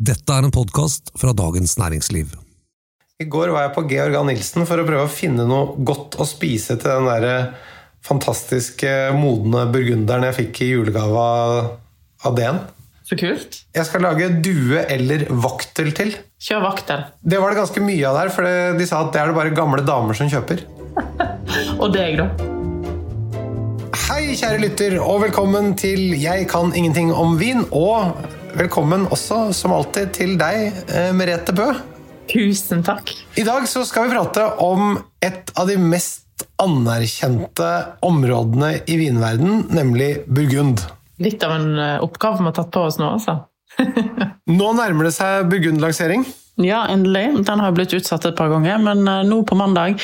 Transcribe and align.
Dette 0.00 0.32
er 0.32 0.46
en 0.46 0.52
podkast 0.54 1.10
fra 1.20 1.34
Dagens 1.36 1.74
Næringsliv. 1.76 2.30
I 3.20 3.26
går 3.28 3.50
var 3.52 3.66
jeg 3.66 3.72
på 3.74 3.82
Georg 3.90 4.14
A. 4.16 4.22
Nilsen 4.24 4.64
for 4.64 4.80
å 4.80 4.86
prøve 4.88 5.02
å 5.04 5.12
finne 5.12 5.44
noe 5.44 5.74
godt 5.84 6.16
å 6.16 6.24
spise 6.24 6.78
til 6.80 6.88
den 6.88 7.08
der 7.10 7.50
fantastiske 8.08 8.88
modne 9.12 9.66
burgunderen 9.68 10.24
jeg 10.30 10.38
fikk 10.38 10.62
i 10.64 10.70
julegave 10.70 11.26
av 12.24 12.38
DN. 12.38 12.62
Så 13.04 13.20
kult. 13.20 13.60
Jeg 13.76 13.88
skal 13.90 14.06
lage 14.06 14.30
due 14.40 14.80
eller 14.80 15.26
vaktel 15.44 15.92
til. 15.92 16.16
Kjør 16.40 16.64
vaktel. 16.70 17.04
Det 17.20 17.44
var 17.44 17.52
det 17.52 17.60
ganske 17.60 17.84
mye 17.84 18.08
av 18.08 18.22
der, 18.22 18.32
for 18.32 18.48
de 18.80 18.88
sa 18.88 19.04
at 19.04 19.12
det 19.12 19.20
er 19.20 19.28
det 19.28 19.36
bare 19.42 19.52
gamle 19.52 19.84
damer 19.84 20.16
som 20.16 20.32
kjøper. 20.32 20.64
Og 21.82 21.90
deg, 21.92 22.22
da? 22.24 22.30
Hei, 24.08 24.32
kjære 24.32 24.64
lytter, 24.64 24.96
og 25.04 25.26
velkommen 25.28 25.74
til 25.76 26.16
Jeg 26.16 26.48
kan 26.48 26.72
ingenting 26.72 27.12
om 27.12 27.36
vin. 27.36 27.66
Og 27.68 28.39
velkommen 28.56 29.06
også, 29.12 29.50
som 29.56 29.74
alltid, 29.74 30.12
til 30.16 30.36
deg, 30.40 30.72
eh, 30.90 31.10
Merete 31.16 31.54
Bø. 31.56 31.70
Tusen 32.30 32.84
takk. 32.86 33.12
I 33.38 33.44
dag 33.46 33.66
så 33.68 33.82
skal 33.86 34.06
vi 34.06 34.14
prate 34.14 34.44
om 34.62 34.98
et 35.22 35.50
av 35.58 35.68
de 35.70 35.76
mest 35.82 36.44
anerkjente 36.60 37.70
områdene 38.06 38.72
i 38.86 38.96
vinverden, 39.00 39.66
nemlig 39.74 40.22
Burgund. 40.26 40.82
Litt 41.20 41.42
av 41.44 41.56
en 41.58 41.78
eh, 41.78 41.96
oppgave 42.04 42.40
vi 42.40 42.48
har 42.48 42.56
tatt 42.56 42.70
på 42.74 42.84
oss 42.88 43.00
nå, 43.00 43.10
altså. 43.18 43.40
Nå 44.60 44.72
nærmer 44.78 45.08
det 45.08 45.14
seg 45.16 45.50
Burgund-lansering. 45.50 46.24
Ja, 46.60 46.86
endelig. 46.88 47.44
Den 47.46 47.60
har 47.60 47.72
blitt 47.72 47.94
utsatt 47.96 48.24
et 48.28 48.36
par 48.36 48.50
ganger, 48.52 48.80
men 48.82 49.06
eh, 49.08 49.22
nå 49.28 49.42
på 49.48 49.56
mandag 49.58 50.00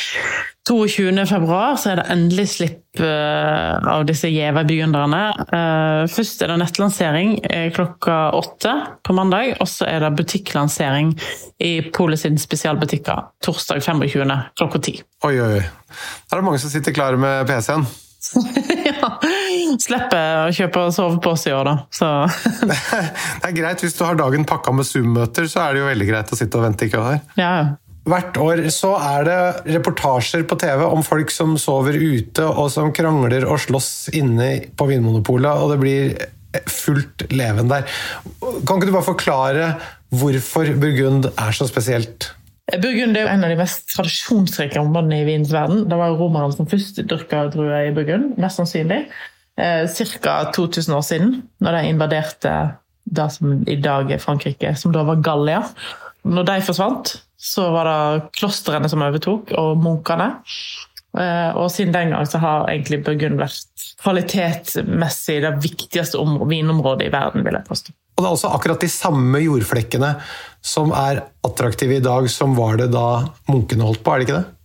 22. 0.67 1.13
februar 1.29 1.77
så 1.79 1.93
er 1.93 2.01
det 2.01 2.07
endelig 2.11 2.47
slipp 2.57 2.99
uh, 2.99 3.77
av 3.87 4.03
disse 4.09 4.27
gjeve 4.33 4.65
burgunderne. 4.67 5.21
Uh, 5.53 6.09
først 6.11 6.43
er 6.43 6.51
det 6.51 6.57
nettlansering 6.59 7.37
klokka 7.77 8.17
åtte 8.35 8.73
på 9.07 9.15
mandag, 9.15 9.53
og 9.63 9.71
så 9.71 9.87
er 9.87 10.03
det 10.03 10.11
butikklansering 10.19 11.13
i 11.63 11.71
Polet 11.95 12.25
sine 12.25 12.43
spesialbutikker 12.43 13.29
torsdag 13.47 13.85
25. 13.87 14.27
klokka 14.59 14.83
ti. 14.83 14.97
Oi, 15.29 15.37
oi, 15.39 15.53
oi. 15.61 15.63
Da 16.27 16.35
er 16.35 16.43
det 16.43 16.49
mange 16.49 16.63
som 16.65 16.75
sitter 16.75 16.97
klare 16.97 17.21
med 17.21 17.47
PC-en. 17.47 17.87
ja. 18.91 19.13
Slipper 19.83 20.47
å 20.47 20.53
kjøpe 20.55 20.85
sovepose 20.95 21.51
i 21.51 21.57
år, 21.57 21.69
da. 21.69 21.75
Så. 21.95 22.11
det 22.71 23.51
er 23.51 23.57
greit. 23.57 23.83
Hvis 23.85 23.97
du 23.99 24.05
har 24.07 24.19
dagen 24.19 24.47
pakka 24.49 24.75
med 24.77 24.89
Zoom-møter, 24.89 25.49
så 25.51 25.65
er 25.65 25.75
det 25.75 25.83
jo 25.83 25.91
veldig 25.91 26.09
greit 26.13 26.33
å 26.33 26.39
sitte 26.39 26.61
og 26.61 26.67
vente 26.69 26.89
i 26.89 26.93
kø 26.93 27.03
her. 27.05 27.21
Ja, 27.41 27.51
ja. 27.63 27.67
Hvert 28.07 28.37
år 28.39 28.61
så 28.71 28.93
er 29.03 29.25
det 29.27 29.39
reportasjer 29.75 30.45
på 30.47 30.55
TV 30.63 30.85
om 30.87 31.03
folk 31.03 31.33
som 31.35 31.57
sover 31.59 31.97
ute, 31.99 32.45
og 32.47 32.71
som 32.71 32.93
krangler 32.95 33.49
og 33.51 33.59
slåss 33.65 34.13
inne 34.15 34.51
på 34.79 34.87
Vinmonopolet, 34.93 35.51
og 35.51 35.75
det 35.75 35.81
blir 35.83 36.15
fullt 36.71 37.27
leven 37.35 37.69
der. 37.73 37.87
Kan 38.41 38.79
ikke 38.79 38.89
du 38.89 38.95
bare 38.95 39.11
forklare 39.11 39.71
hvorfor 40.15 40.71
Burgund 40.79 41.27
er 41.35 41.57
så 41.57 41.67
spesielt? 41.67 42.31
Burgund 42.67 43.19
er 43.19 43.27
jo 43.27 43.31
en 43.31 43.45
av 43.47 43.53
de 43.53 43.59
mest 43.59 43.91
tradisjonsrike 43.93 44.81
områdene 44.81 45.21
i 45.21 45.27
vinens 45.27 45.53
verden. 45.55 45.85
Det 45.91 45.99
var 45.99 46.15
romerne 46.19 46.55
som 46.55 46.67
først 46.71 47.03
dyrka 47.11 47.45
druer 47.55 47.91
i 47.91 47.95
Burgund, 47.95 48.35
mest 48.43 48.63
sannsynlig. 48.63 49.05
Eh, 49.57 49.87
Ca. 50.21 50.35
2000 50.57 50.97
år 50.97 51.05
siden, 51.07 51.37
når 51.65 51.79
de 51.79 51.93
invaderte 51.93 52.57
det 53.07 53.29
som 53.33 53.63
i 53.71 53.77
dag 53.81 54.11
er 54.11 54.23
Frankrike, 54.23 54.75
som 54.77 54.93
da 54.93 55.05
var 55.07 55.23
Gallia. 55.25 55.63
Når 56.27 56.49
de 56.49 56.57
forsvant, 56.67 57.15
så 57.39 57.69
var 57.71 57.89
det 57.89 58.31
klostrene 58.37 58.91
som 58.91 59.05
overtok, 59.07 59.53
og 59.55 59.79
munkene. 59.79 60.33
Og 61.57 61.71
siden 61.73 61.95
den 61.95 62.11
gang 62.13 62.27
så 62.29 62.41
har 62.43 62.67
egentlig 62.69 62.99
Burgund 63.07 63.39
vært 63.41 63.87
kvalitetsmessig 64.03 65.39
det 65.45 65.53
viktigste 65.63 66.21
vinområdet 66.51 67.07
i 67.07 67.15
verden, 67.15 67.47
vil 67.47 67.57
jeg 67.57 67.69
påstå. 67.69 67.95
Og 68.17 68.25
det 68.25 68.29
er 68.29 68.35
også 68.35 68.51
akkurat 68.57 68.85
de 68.85 68.91
samme 68.91 69.41
jordflekkene 69.45 70.15
som 70.65 70.93
er 70.97 71.23
attraktive 71.47 71.99
i 71.99 72.05
dag, 72.05 72.29
som 72.33 72.57
var 72.57 72.81
det 72.81 72.91
da 72.95 73.27
munkene 73.51 73.87
holdt 73.87 74.03
på, 74.03 74.13
er 74.13 74.19
det 74.19 74.27
ikke 74.27 74.39
det? 74.41 74.56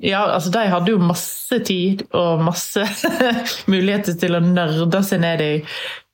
Ja, 0.00 0.22
altså 0.32 0.50
de 0.54 0.62
hadde 0.72 0.94
jo 0.94 1.00
masse 1.02 1.58
tid 1.68 2.06
og 2.16 2.40
masse 2.46 2.86
muligheter 3.72 4.16
til 4.20 4.36
å 4.36 4.44
nerde 4.44 5.02
seg 5.04 5.20
ned 5.20 5.42
i 5.44 5.50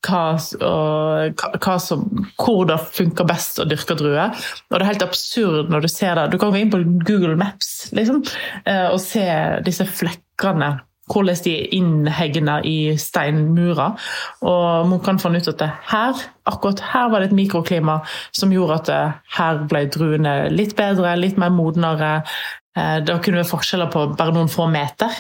hva, 0.07 0.37
og, 0.67 1.45
hva 1.63 1.77
som, 1.83 2.03
hvor 2.39 2.65
det 2.69 2.79
funker 2.95 3.29
best 3.29 3.61
å 3.63 3.67
dyrke 3.69 3.97
druer. 3.99 4.35
Og 4.71 4.77
det 4.77 4.83
er 4.83 4.91
helt 4.93 5.07
absurd 5.07 5.71
når 5.73 5.87
du 5.87 5.91
ser 5.91 6.19
det. 6.19 6.29
Du 6.35 6.39
kan 6.43 6.53
gå 6.55 6.63
inn 6.63 6.73
på 6.73 6.83
Google 7.07 7.37
Maps 7.39 7.89
liksom, 7.97 8.23
eh, 8.65 8.89
og 8.91 9.01
se 9.03 9.27
disse 9.67 9.87
flekkene. 9.89 10.77
Hvordan 11.07 11.39
de 11.45 11.53
er 11.55 11.75
innhegna 11.77 12.57
i 12.67 12.97
steinmurer. 12.99 13.95
Og 14.43 14.89
man 14.91 15.03
kan 15.07 15.21
finne 15.23 15.39
ut 15.39 15.51
at 15.53 15.63
her, 15.93 16.23
akkurat 16.51 16.83
her 16.91 17.13
var 17.13 17.23
det 17.23 17.29
et 17.31 17.37
mikroklima 17.39 18.01
som 18.35 18.51
gjorde 18.51 18.81
at 18.81 19.21
her 19.37 19.61
ble 19.71 19.85
druene 19.95 20.35
litt 20.51 20.75
bedre, 20.79 21.15
litt 21.21 21.39
mer 21.39 21.55
modnere. 21.55 22.17
Eh, 22.77 22.99
det 23.05 23.17
kunne 23.25 23.41
være 23.41 23.51
forskjeller 23.51 23.91
på 23.93 24.05
bare 24.19 24.35
noen 24.37 24.53
få 24.53 24.69
meter. 24.71 25.15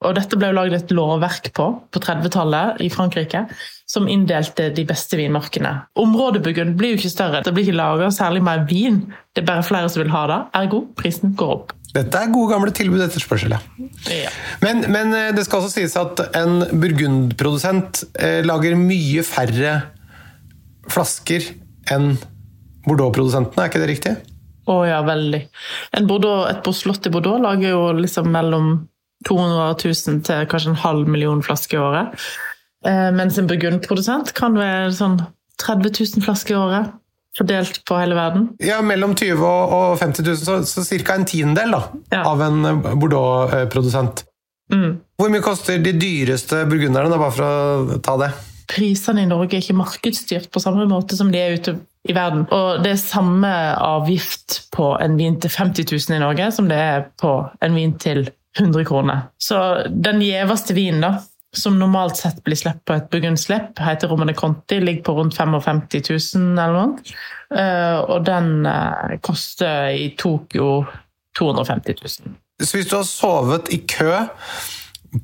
Og 0.00 0.14
dette 0.16 0.36
ble 0.40 0.48
jo 0.48 0.56
laget 0.56 0.78
et 0.78 0.92
lovverk 0.96 1.50
på 1.56 1.66
på 1.92 2.00
30-tallet 2.00 2.78
i 2.80 2.88
Frankrike, 2.92 3.42
som 3.90 4.06
inndelte 4.08 4.70
de 4.72 4.84
beste 4.88 5.18
vinmarkene. 5.18 5.74
Områdebyggen 6.00 6.72
blir 6.78 6.94
jo 6.94 7.00
ikke 7.02 7.12
større, 7.12 7.42
det 7.44 7.52
blir 7.52 7.68
ikke 7.68 7.76
laga 7.76 8.08
særlig 8.14 8.40
mer 8.46 8.64
vin. 8.70 9.02
Det 9.34 9.42
er 9.42 9.50
bare 9.50 9.66
flere 9.66 9.90
som 9.92 10.00
vil 10.00 10.14
ha 10.14 10.22
det, 10.30 10.38
ergo 10.62 10.86
prisen 10.96 11.36
går 11.36 11.52
opp. 11.58 11.76
Dette 11.90 12.16
er 12.16 12.32
gode 12.32 12.54
gamle 12.54 12.72
tilbud 12.72 13.02
etterspørsel, 13.02 13.52
ja. 13.52 13.60
ja. 14.08 14.32
Men, 14.62 14.84
men, 14.94 15.12
det 15.36 15.44
skal 15.44 15.60
også 15.60 15.74
sies 15.74 15.98
at 15.98 16.22
en 16.38 16.62
burgundprodusent 16.70 18.04
eh, 18.22 18.40
lager 18.46 18.78
mye 18.78 19.26
færre 19.26 19.74
flasker 20.90 21.50
enn 21.92 22.14
Bordeaux-produsentene, 22.86 23.66
er 23.66 23.68
ikke 23.68 23.82
det 23.82 23.90
riktig? 23.90 24.14
Å 24.70 24.76
oh, 24.76 24.84
ja, 24.86 25.00
veldig. 25.02 25.40
Bordeaux, 26.06 26.46
et 26.46 26.68
slott 26.78 27.08
i 27.08 27.10
Bordeaux 27.10 27.42
lager 27.42 27.72
jo 27.72 27.82
liksom 27.98 28.30
mellom 28.30 28.70
200 29.26 29.74
000 29.82 30.22
til 30.26 30.46
kanskje 30.50 30.70
en 30.72 30.80
halv 30.84 31.10
million 31.10 31.42
flasker 31.42 31.78
i 31.78 31.82
året. 31.82 32.14
Eh, 32.86 33.10
mens 33.16 33.36
en 33.38 33.50
burgundprodusent 33.50 34.32
kan 34.36 34.54
være 34.56 34.92
sånn 34.96 35.18
30 35.60 35.92
000 35.98 36.24
flasker 36.24 36.54
i 36.54 36.60
året. 36.60 36.94
Fordelt 37.36 37.82
på 37.86 37.98
hele 37.98 38.16
verden. 38.18 38.48
Ja, 38.62 38.80
Mellom 38.82 39.12
20 39.14 39.42
og 39.46 39.98
50 40.00 40.24
000, 40.26 40.38
så, 40.40 40.56
så 40.66 40.98
ca. 41.04 41.14
en 41.14 41.26
tiendedel 41.30 41.76
da, 41.76 41.82
ja. 42.10 42.24
av 42.26 42.42
en 42.42 42.80
Bordeaux-produsent. 42.82 44.24
Mm. 44.70 44.96
Hvor 45.18 45.30
mye 45.30 45.44
koster 45.44 45.78
de 45.82 45.92
dyreste 45.98 46.64
burgunderne, 46.70 47.10
bare 47.20 47.34
for 47.34 47.46
å 47.46 48.00
ta 48.02 48.16
det? 48.22 48.32
Prisene 48.70 49.24
i 49.24 49.30
Norge 49.30 49.58
er 49.58 49.62
ikke 49.62 49.78
markedsstyrt 49.78 50.50
på 50.50 50.62
samme 50.62 50.86
måte 50.90 51.18
som 51.18 51.30
de 51.30 51.38
er 51.42 51.58
ute 51.58 51.76
i 52.08 52.14
verden. 52.16 52.46
Og 52.54 52.84
det 52.84 52.94
er 52.94 53.02
samme 53.02 53.50
avgift 53.76 54.62
på 54.74 54.92
en 55.02 55.18
vin 55.20 55.36
til 55.40 55.52
50 55.52 55.90
000 55.92 56.16
i 56.16 56.22
Norge 56.22 56.50
som 56.56 56.70
det 56.70 56.78
er 56.80 57.08
på 57.20 57.34
en 57.62 57.76
vin 57.76 57.96
til 58.00 58.28
100 58.58 58.86
kroner. 58.88 59.28
Så 59.38 59.58
den 59.90 60.22
gjeveste 60.24 60.74
vinen, 60.74 61.04
da, 61.04 61.12
som 61.56 61.78
normalt 61.78 62.18
sett 62.18 62.42
blir 62.46 62.58
sluppet 62.58 62.86
på 62.86 62.96
et 62.96 63.10
burgundslipp, 63.12 63.78
heter 63.82 64.10
Romane 64.10 64.34
Conti, 64.38 64.80
ligger 64.80 65.02
på 65.06 65.16
rundt 65.18 65.36
55 65.36 65.82
000 66.36 66.58
eller 66.58 66.76
noe. 66.76 67.14
Eh, 67.54 67.98
og 68.00 68.26
den 68.26 68.66
eh, 68.70 69.16
koster 69.22 69.90
i 69.94 70.12
Tokyo 70.18 70.84
250 71.38 72.02
000. 72.02 72.36
Så 72.60 72.76
hvis 72.76 72.90
du 72.90 72.96
har 72.98 73.06
sovet 73.08 73.70
i 73.72 73.80
kø 73.88 74.12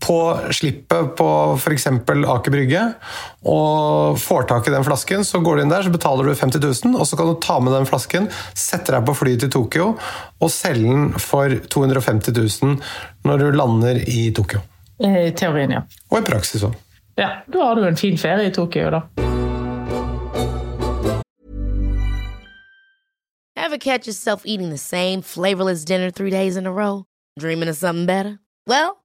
på 0.03 0.17
slippet 0.51 1.13
på 1.19 1.29
f.eks. 1.55 1.87
Aker 1.87 2.51
Brygge 2.55 2.83
og 3.47 4.19
får 4.19 4.49
tak 4.51 4.67
i 4.67 4.75
den 4.75 4.87
flasken, 4.87 5.25
så 5.25 5.39
går 5.45 5.57
du 5.57 5.63
inn 5.63 5.73
der, 5.73 5.85
så 5.87 5.93
betaler 5.95 6.27
du 6.27 6.35
50 6.35 6.63
000, 6.87 6.97
og 6.99 7.07
så 7.07 7.19
kan 7.19 7.31
du 7.31 7.37
ta 7.43 7.61
med 7.63 7.77
den 7.77 7.87
flasken, 7.87 8.27
sette 8.55 8.95
deg 8.95 9.07
på 9.07 9.15
flyet 9.15 9.45
til 9.45 9.53
Tokyo 9.55 9.93
og 10.41 10.51
selge 10.53 10.91
den 10.91 11.13
for 11.23 11.55
250 11.71 12.35
000 12.65 12.81
når 13.27 13.45
du 13.45 13.47
lander 13.55 14.03
i 14.11 14.29
Tokyo. 14.35 14.65
I 14.99 15.31
teorien, 15.37 15.77
ja. 15.77 15.85
Og 16.11 16.23
i 16.23 16.27
praksis 16.27 16.65
òg. 16.67 16.75
Ja, 17.17 17.41
da 17.47 17.71
har 17.71 17.79
du 17.79 17.87
en 17.87 17.97
fin 17.97 18.19
ferie 18.19 18.51
i 18.51 18.55
Tokyo, 18.55 18.91
da. 18.93 19.07
Ever 23.57 23.79
catch 23.79 24.07
yourself 24.07 24.43
eating 24.45 24.71
the 24.71 24.79
same 24.79 25.23
flavorless 25.23 25.85
dinner 25.85 26.11
three 26.11 26.31
days 26.31 26.57
in 26.57 26.67
a 26.67 26.73
row? 26.73 27.05
Dreaming 27.39 27.69
of 27.69 27.77
something 27.77 28.07
better? 28.07 28.39
Well, 28.67 29.05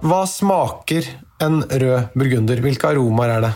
Hva 0.00 0.22
smaker 0.28 1.04
en 1.44 1.60
rød 1.64 2.14
burgunder? 2.16 2.60
Hvilke 2.64 2.88
aromaer 2.88 3.34
er 3.34 3.44
det? 3.44 3.50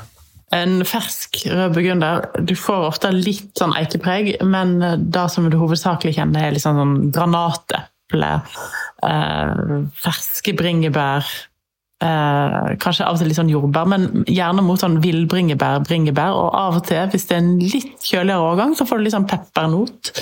En 0.55 0.85
fersk 0.87 1.41
rød 1.51 1.73
burgunder 1.75 2.27
Du 2.47 2.53
får 2.59 2.91
ofte 2.91 3.11
litt 3.15 3.57
sånn 3.59 3.73
eikepreg, 3.79 4.37
men 4.45 4.77
det 4.83 5.25
som 5.33 5.49
du 5.51 5.57
hovedsakelig 5.59 6.19
kjenner, 6.19 6.45
er 6.45 6.55
liksom 6.55 6.79
sånn 6.79 6.95
granateple, 7.15 8.31
eh, 9.09 9.65
ferske 10.05 10.55
bringebær 10.59 11.25
eh, 12.05 12.77
Kanskje 12.83 13.09
av 13.09 13.17
og 13.17 13.23
til 13.23 13.33
litt 13.33 13.41
sånn 13.41 13.55
jordbær, 13.55 13.89
men 13.89 14.07
gjerne 14.29 14.67
mot 14.67 14.85
sånn 14.85 15.01
villbringebær, 15.03 15.81
bringebær. 15.89 16.37
Og 16.37 16.53
av 16.61 16.79
og 16.83 16.87
til, 16.91 17.09
hvis 17.09 17.29
det 17.31 17.39
er 17.39 17.43
en 17.43 17.53
litt 17.65 18.05
kjøligere 18.05 18.53
årgang, 18.53 18.77
så 18.77 18.85
får 18.89 19.01
du 19.01 19.09
litt 19.09 19.17
sånn 19.17 19.29
peppernot. 19.33 20.13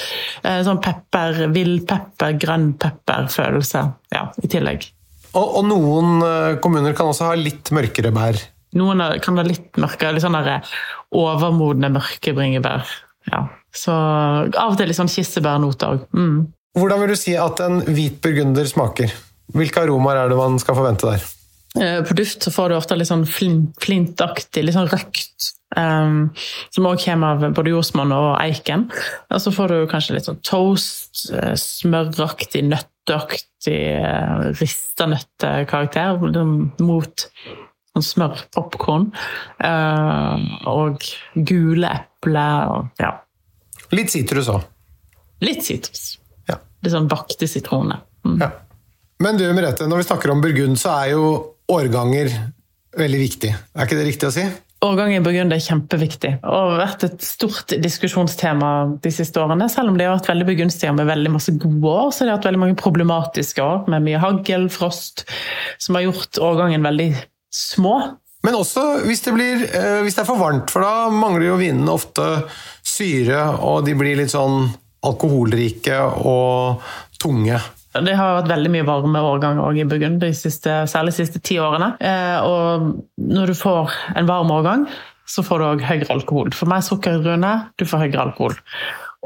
Eh, 0.47 0.63
sånn 0.63 0.81
pepper, 0.87 1.49
villpepper, 1.53 2.39
grønn 2.39 2.73
pepper-følelse 2.79 3.87
ja, 4.15 4.29
i 4.39 4.55
tillegg. 4.55 4.93
Og, 5.33 5.47
og 5.61 5.65
noen 5.69 6.25
eh, 6.27 6.59
kommuner 6.63 6.97
kan 6.97 7.11
også 7.13 7.31
ha 7.31 7.39
litt 7.39 7.73
mørkere 7.75 8.13
bær. 8.15 8.39
Noen 8.77 9.03
kan 9.25 9.41
ha 9.41 9.45
litt 9.47 9.77
mørkere, 9.81 10.17
litt 10.17 10.25
sånn 10.25 10.37
der 10.39 10.65
overmodne 11.13 11.93
mørke 11.93 12.33
bringebær. 12.37 12.89
Ja. 13.29 13.47
Så 13.73 13.93
av 13.93 14.73
og 14.73 14.79
til 14.79 14.91
litt 14.91 14.99
sånn 14.99 15.13
kirsebærnoter 15.13 15.97
òg. 15.97 16.07
Mm. 16.17 16.41
Hvordan 16.77 17.03
vil 17.03 17.13
du 17.13 17.19
si 17.21 17.37
at 17.37 17.61
en 17.65 17.83
hvit 17.85 18.19
burgunder 18.25 18.69
smaker? 18.69 19.13
Hvilke 19.53 19.85
aromaer 19.85 20.23
er 20.23 20.33
det 20.33 20.39
man 20.39 20.57
skal 20.61 20.79
forvente 20.79 21.09
der? 21.09 21.25
Eh, 21.81 22.05
på 22.05 22.15
duft 22.15 22.43
så 22.43 22.53
får 22.53 22.69
du 22.69 22.77
ofte 22.77 22.97
litt 22.99 23.09
sånn 23.09 23.25
flint, 23.29 23.73
flintaktig, 23.81 24.65
litt 24.65 24.77
sånn 24.77 24.91
røkt. 24.93 25.53
Um, 25.73 26.35
som 26.69 26.85
òg 26.85 27.01
kommer 27.01 27.33
av 27.33 27.55
både 27.57 27.73
jordsmonn 27.73 28.13
og 28.13 28.35
eiken. 28.43 28.91
Og 29.33 29.41
så 29.41 29.53
får 29.57 29.73
du 29.73 29.79
kanskje 29.89 30.19
litt 30.19 30.29
sånn 30.29 30.43
toast, 30.45 31.31
eh, 31.33 31.55
smøraktig, 31.57 32.61
nøtteaktig, 32.69 33.79
uh, 34.05 34.51
rista 34.61 35.09
nøttekarakter 35.09 36.21
mot 36.85 37.25
sånn 37.93 38.05
smør, 38.05 38.45
popkorn. 38.53 39.09
Uh, 39.65 40.45
og 40.69 41.01
gule 41.41 41.89
epler 41.89 42.75
og 42.75 43.01
ja. 43.01 43.15
Litt 43.97 44.13
sitrus 44.13 44.49
òg. 44.53 44.61
Litt 45.45 45.65
sitrus. 45.65 46.19
Ja. 46.49 46.61
Litt 46.85 46.93
sånn 46.95 47.09
bakte 47.11 47.49
sitroner. 47.49 48.05
Mm. 48.29 48.39
Ja. 48.45 48.53
Men 49.23 49.39
du 49.39 49.45
Merete, 49.55 49.87
når 49.89 50.03
vi 50.03 50.07
snakker 50.09 50.33
om 50.33 50.41
burgund, 50.43 50.79
så 50.81 50.95
er 51.01 51.13
jo 51.15 51.25
årganger 51.73 52.31
veldig 52.99 53.23
viktig. 53.23 53.51
Er 53.53 53.89
ikke 53.89 53.99
det 53.99 54.11
riktig 54.11 54.29
å 54.29 54.35
si? 54.35 54.45
Årgang 54.83 55.13
i 55.15 55.21
Burgund 55.23 55.55
er 55.55 55.63
kjempeviktig 55.63 56.33
og 56.41 56.55
har 56.73 56.81
vært 56.81 57.05
et 57.07 57.23
stort 57.23 57.71
diskusjonstema 57.85 58.71
de 59.05 59.13
siste 59.15 59.39
årene. 59.39 59.69
Selv 59.71 59.93
om 59.93 59.99
det 59.99 60.09
har 60.09 60.17
vært 60.17 60.33
veldig 60.33 60.49
begunstiget 60.49 60.97
med 60.99 61.07
veldig 61.07 61.35
masse 61.37 61.55
gode 61.55 61.93
år, 61.93 62.09
så 62.11 62.25
det 62.25 62.33
har 62.33 62.41
vært 62.41 62.49
veldig 62.51 62.63
mange 62.65 62.81
problematiske 62.81 63.63
år 63.63 63.87
med 63.93 64.03
mye 64.09 64.23
hagl, 64.23 64.67
frost, 64.75 65.23
som 65.79 65.99
har 65.99 66.09
gjort 66.09 66.41
årgangen 66.43 66.83
veldig 66.89 67.13
små. 67.55 67.95
Men 68.43 68.59
også 68.59 69.05
hvis 69.07 69.23
det, 69.23 69.37
blir, 69.37 69.63
eh, 69.71 70.01
hvis 70.03 70.19
det 70.19 70.25
er 70.25 70.31
for 70.33 70.43
varmt, 70.43 70.73
for 70.75 70.83
da 70.83 71.07
mangler 71.15 71.53
jo 71.53 71.61
vinene 71.61 71.95
ofte 71.95 72.27
syre, 72.83 73.45
og 73.63 73.85
de 73.87 73.95
blir 73.95 74.19
litt 74.19 74.35
sånn 74.35 74.67
alkoholrike 75.07 76.01
og 76.27 76.83
tunge. 77.23 77.61
Det 77.93 78.15
har 78.17 78.39
vært 78.39 78.51
veldig 78.55 78.71
mye 78.73 78.87
varme 78.89 79.21
årganger 79.29 79.81
i 79.83 79.85
Burgund, 79.89 80.25
siste, 80.37 80.83
særlig 80.89 81.13
de 81.13 81.19
siste 81.19 81.43
ti 81.45 81.59
årene. 81.61 81.93
Eh, 82.01 82.39
og 82.41 82.93
når 83.21 83.53
du 83.53 83.59
får 83.59 83.93
en 84.17 84.29
varm 84.29 84.53
årgang, 84.55 84.87
så 85.29 85.45
får 85.45 85.61
du 85.61 85.67
òg 85.67 85.85
høyere 85.87 86.13
alkohol. 86.15 86.53
For 86.57 86.71
mer 86.71 86.85
sukker 86.85 87.19
i 87.19 87.23
druene, 87.25 87.53
du 87.77 87.85
får 87.89 88.07
høyere 88.07 88.27
alkohol. 88.31 88.57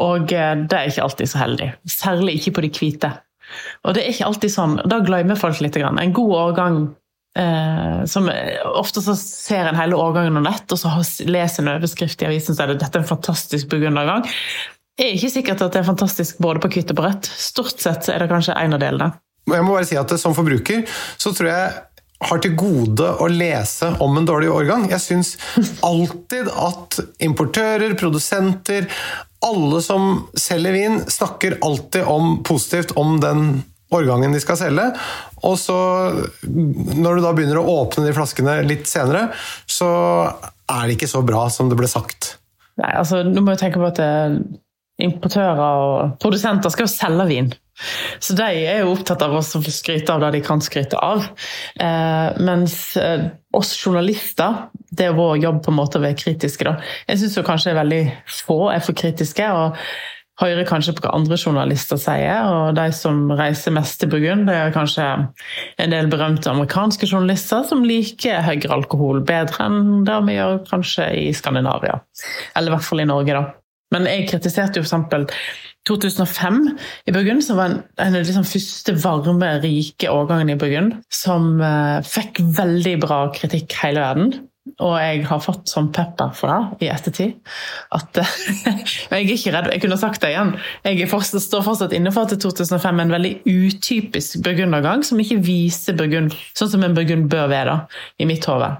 Og 0.02 0.34
eh, 0.34 0.52
det 0.66 0.78
er 0.78 0.90
ikke 0.90 1.06
alltid 1.06 1.30
så 1.30 1.42
heldig. 1.44 1.70
Særlig 1.90 2.36
ikke 2.40 2.56
på 2.58 2.66
de 2.66 2.72
hvite. 2.74 3.12
Og 3.86 3.94
det 3.94 4.02
er 4.02 4.12
ikke 4.12 4.28
alltid 4.32 4.52
sånn. 4.52 4.78
Da 4.90 5.00
glemmer 5.06 5.38
folk 5.38 5.62
litt. 5.62 5.78
En 5.78 6.16
god 6.16 6.34
årgang 6.40 6.80
eh, 7.38 8.00
som 8.10 8.26
Ofte 8.76 9.02
så 9.04 9.14
ser 9.20 9.70
en 9.70 9.78
hele 9.78 9.98
årgangen 9.98 10.34
under 10.34 10.50
nett, 10.50 10.66
og 10.74 10.80
så 10.80 10.90
leser 11.28 11.62
en 11.62 11.76
overskrift 11.76 12.22
i 12.24 12.30
avisen 12.32 12.56
så 12.56 12.66
er 12.66 12.74
det 12.74 12.80
dette 12.82 12.98
er 12.98 13.06
en 13.06 13.12
fantastisk 13.14 13.70
burgundergang. 13.72 14.26
Er 14.96 15.12
ikke 15.12 15.32
sikkert 15.32 15.60
at 15.60 15.74
det 15.74 15.82
er 15.82 15.90
fantastisk 15.90 16.38
både 16.40 16.62
på 16.62 16.70
hvitt 16.72 16.92
og 16.94 16.98
på 16.98 17.04
rødt. 17.04 17.28
Stort 17.28 17.82
sett 17.82 18.08
er 18.12 18.22
det 18.22 18.30
kanskje 18.30 18.56
en 18.56 18.76
av 18.76 18.80
delene. 18.80 19.10
Jeg 19.46 19.62
må 19.62 19.76
bare 19.76 19.86
si 19.86 19.98
at 19.98 20.10
Som 20.18 20.34
forbruker 20.34 20.82
så 21.20 21.30
tror 21.36 21.50
jeg 21.52 21.68
har 22.26 22.40
til 22.40 22.54
gode 22.56 23.10
å 23.20 23.26
lese 23.28 23.90
om 24.00 24.16
en 24.16 24.26
dårlig 24.26 24.48
årgang. 24.48 24.88
Jeg 24.88 25.04
syns 25.04 25.34
alltid 25.90 26.48
at 26.48 27.00
importører, 27.22 27.92
produsenter, 28.00 28.88
alle 29.44 29.82
som 29.84 30.24
selger 30.32 30.72
vin, 30.72 31.00
snakker 31.12 31.58
alltid 31.60 32.08
om 32.08 32.38
positivt 32.46 32.96
om 32.96 33.18
den 33.20 33.44
årgangen 33.92 34.32
de 34.32 34.40
skal 34.40 34.58
selge. 34.58 34.88
Og 35.44 35.58
så, 35.60 35.76
når 36.48 37.18
du 37.18 37.26
da 37.26 37.36
begynner 37.36 37.60
å 37.60 37.82
åpne 37.82 38.08
de 38.08 38.16
flaskene 38.16 38.62
litt 38.66 38.88
senere, 38.90 39.28
så 39.68 39.90
er 40.72 40.86
det 40.86 40.96
ikke 40.96 41.12
så 41.12 41.20
bra 41.20 41.46
som 41.52 41.68
det 41.70 41.76
ble 41.78 41.90
sagt. 41.90 42.38
Nei, 42.80 42.92
altså, 42.96 43.20
nå 43.28 43.44
må 43.44 43.54
jeg 43.54 43.66
tenke 43.66 43.80
på 43.80 43.92
at 43.92 44.00
det 44.00 44.12
importører 45.02 45.62
og 45.62 46.18
produsenter 46.22 46.72
skal 46.72 46.86
jo 46.86 46.92
selge 46.92 47.28
vin. 47.30 47.52
Så 48.24 48.32
de 48.36 48.46
er 48.64 48.80
jo 48.80 48.94
opptatt 48.94 49.20
av 49.26 49.34
å 49.36 49.42
skryte 49.44 50.14
av 50.14 50.22
det 50.24 50.32
de 50.38 50.42
kan 50.44 50.62
skryte 50.64 50.96
av. 50.96 51.26
Eh, 51.76 52.40
mens 52.40 52.96
eh, 52.96 53.28
oss 53.56 53.74
journalister, 53.76 54.66
det 54.88 55.10
er 55.10 55.16
vår 55.18 55.36
jobb 55.42 55.62
på 55.66 55.74
en 55.74 55.80
måte 55.82 56.00
å 56.00 56.04
være 56.04 56.16
kritiske. 56.16 56.64
Da. 56.64 56.78
Jeg 57.10 57.20
syns 57.20 57.40
kanskje 57.44 57.76
veldig 57.76 58.02
få 58.46 58.60
er 58.72 58.84
for 58.84 58.96
kritiske. 58.96 59.50
og 59.52 59.76
hører 60.36 60.66
kanskje 60.68 60.92
på 60.96 61.04
hva 61.06 61.14
andre 61.16 61.36
journalister 61.40 61.96
sier, 62.00 62.44
og 62.44 62.76
de 62.76 62.90
som 62.92 63.30
reiser 63.38 63.72
mest 63.72 63.96
til 64.02 64.10
Burgund, 64.12 64.44
det 64.50 64.56
er 64.56 64.74
kanskje 64.74 65.06
en 65.80 65.94
del 65.94 66.10
berømte 66.12 66.52
amerikanske 66.52 67.08
journalister 67.08 67.64
som 67.64 67.86
liker 67.88 68.44
høyere 68.44 68.74
alkohol 68.76 69.22
bedre 69.26 69.68
enn 69.70 70.04
det 70.04 70.18
vi 70.28 70.36
gjør 70.36 70.58
kanskje 70.68 71.08
i 71.22 71.30
Skandinavia. 71.36 72.02
Eller 72.52 72.68
i 72.68 72.76
hvert 72.76 72.88
fall 72.90 73.04
i 73.04 73.08
Norge, 73.08 73.38
da. 73.38 73.65
Men 73.94 74.08
jeg 74.10 74.26
kritiserte 74.30 74.80
jo 74.80 74.86
eksempel 74.86 75.28
2005 75.86 76.58
i 77.06 77.14
Burgund, 77.14 77.44
som 77.44 77.60
var 77.60 77.70
en, 77.70 77.78
en 78.02 78.16
av 78.16 78.18
de 78.18 78.26
liksom 78.26 78.48
første 78.48 78.96
varme, 79.04 79.52
rike 79.62 80.10
årgangene 80.10 80.56
i 80.56 80.60
Burgund, 80.60 80.98
som 81.14 81.56
uh, 81.62 82.02
fikk 82.06 82.42
veldig 82.58 82.98
bra 83.06 83.20
kritikk 83.36 83.78
hele 83.84 84.02
verden. 84.02 84.36
Og 84.82 84.96
jeg 84.98 85.20
har 85.28 85.38
fått 85.38 85.70
sånn 85.70 85.92
pepper 85.94 86.32
for 86.34 86.50
det 86.50 86.86
i 86.86 86.88
ettertid. 86.90 87.36
At, 87.94 88.18
jeg 89.12 89.14
er 89.14 89.30
ikke 89.30 89.52
redd, 89.54 89.68
jeg 89.70 89.82
kunne 89.84 89.98
sagt 90.00 90.24
det 90.24 90.32
igjen. 90.32 90.56
Jeg 90.82 91.06
fortsatt, 91.12 91.44
står 91.44 91.62
fortsatt 91.68 91.94
inne 91.94 92.10
for 92.14 92.26
at 92.26 92.34
2005 92.42 92.90
er 92.90 93.06
en 93.06 93.14
veldig 93.14 93.32
utypisk 93.46 94.42
burgundergang, 94.42 95.06
som 95.06 95.22
ikke 95.22 95.38
viser 95.46 95.94
Burgund 95.96 96.34
sånn 96.58 96.72
som 96.74 96.82
en 96.82 96.98
burgund 96.98 97.30
bør 97.30 97.46
være, 97.52 97.76
da, 97.76 98.02
i 98.18 98.26
mitt 98.26 98.48
hode. 98.50 98.72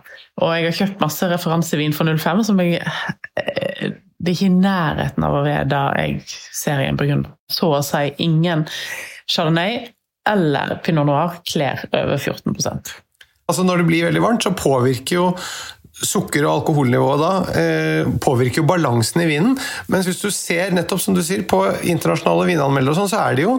Og 0.43 0.51
jeg 0.57 0.67
har 0.67 0.77
kjøpt 0.83 1.07
masse 1.07 1.31
referansevin 1.31 1.95
for 1.97 2.11
05 2.11 2.43
som 2.51 2.59
jeg 2.61 2.83
eh, 2.83 3.95
det 4.27 4.33
er 4.33 4.39
ikke 4.41 4.51
i 4.51 4.59
nærheten 4.59 5.27
av 5.27 5.39
å 5.39 5.45
være 5.47 5.69
det 5.71 5.85
jeg 6.03 6.39
ser 6.59 6.83
i 6.83 6.89
en 6.91 6.99
burgunder. 6.99 7.33
Så 7.53 7.71
å 7.71 7.83
si 7.87 8.11
ingen 8.25 8.67
chardonnay 9.31 9.87
eller 10.27 10.77
pinot 10.85 11.07
noir 11.07 11.41
kler 11.47 11.87
over 11.93 12.19
14% 12.19 12.97
Altså 13.47 13.63
Når 13.63 13.79
det 13.79 13.87
blir 13.87 14.07
veldig 14.09 14.23
varmt, 14.25 14.43
så 14.43 14.51
påvirker 14.59 15.15
jo 15.15 15.27
sukker- 16.03 16.45
og 16.45 16.51
alkoholnivået 16.59 17.21
da 17.23 17.61
eh, 17.61 18.09
påvirker 18.21 18.61
jo 18.61 18.69
balansen 18.69 19.23
i 19.23 19.29
vinen. 19.31 19.55
Mens 19.93 20.09
hvis 20.09 20.19
du 20.21 20.33
ser 20.35 20.75
nettopp 20.75 21.01
som 21.01 21.15
du 21.17 21.23
sier, 21.25 21.47
på 21.49 21.63
internasjonale 21.89 22.51
vinanmeldere, 22.51 22.99
sånn, 22.99 23.13
så 23.13 23.23
er 23.23 23.39
det 23.39 23.47
jo 23.47 23.55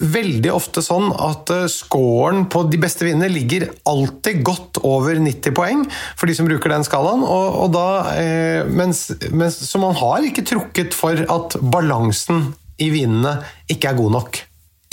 veldig 0.00 0.50
ofte 0.52 0.82
sånn 0.84 1.08
at 1.12 1.50
eh, 1.54 1.66
scoren 1.72 2.46
på 2.52 2.64
de 2.70 2.80
beste 2.82 3.06
vinene 3.06 3.30
ligger 3.32 3.68
alltid 3.88 4.42
godt 4.46 4.80
over 4.86 5.18
90 5.22 5.56
poeng 5.56 5.84
for 6.18 6.28
de 6.28 6.36
som 6.36 6.48
bruker 6.48 6.72
den 6.72 6.86
skalaen. 6.86 7.24
Og, 7.24 7.60
og 7.64 7.72
da, 7.76 7.86
eh, 8.20 8.68
mens, 8.68 9.08
mens, 9.32 9.58
så 9.68 9.80
man 9.82 9.96
har 9.98 10.26
ikke 10.26 10.46
trukket 10.46 10.96
for 10.96 11.24
at 11.32 11.58
balansen 11.62 12.52
i 12.82 12.90
vinene 12.92 13.38
ikke 13.72 13.92
er 13.92 13.98
god 13.98 14.16
nok 14.18 14.42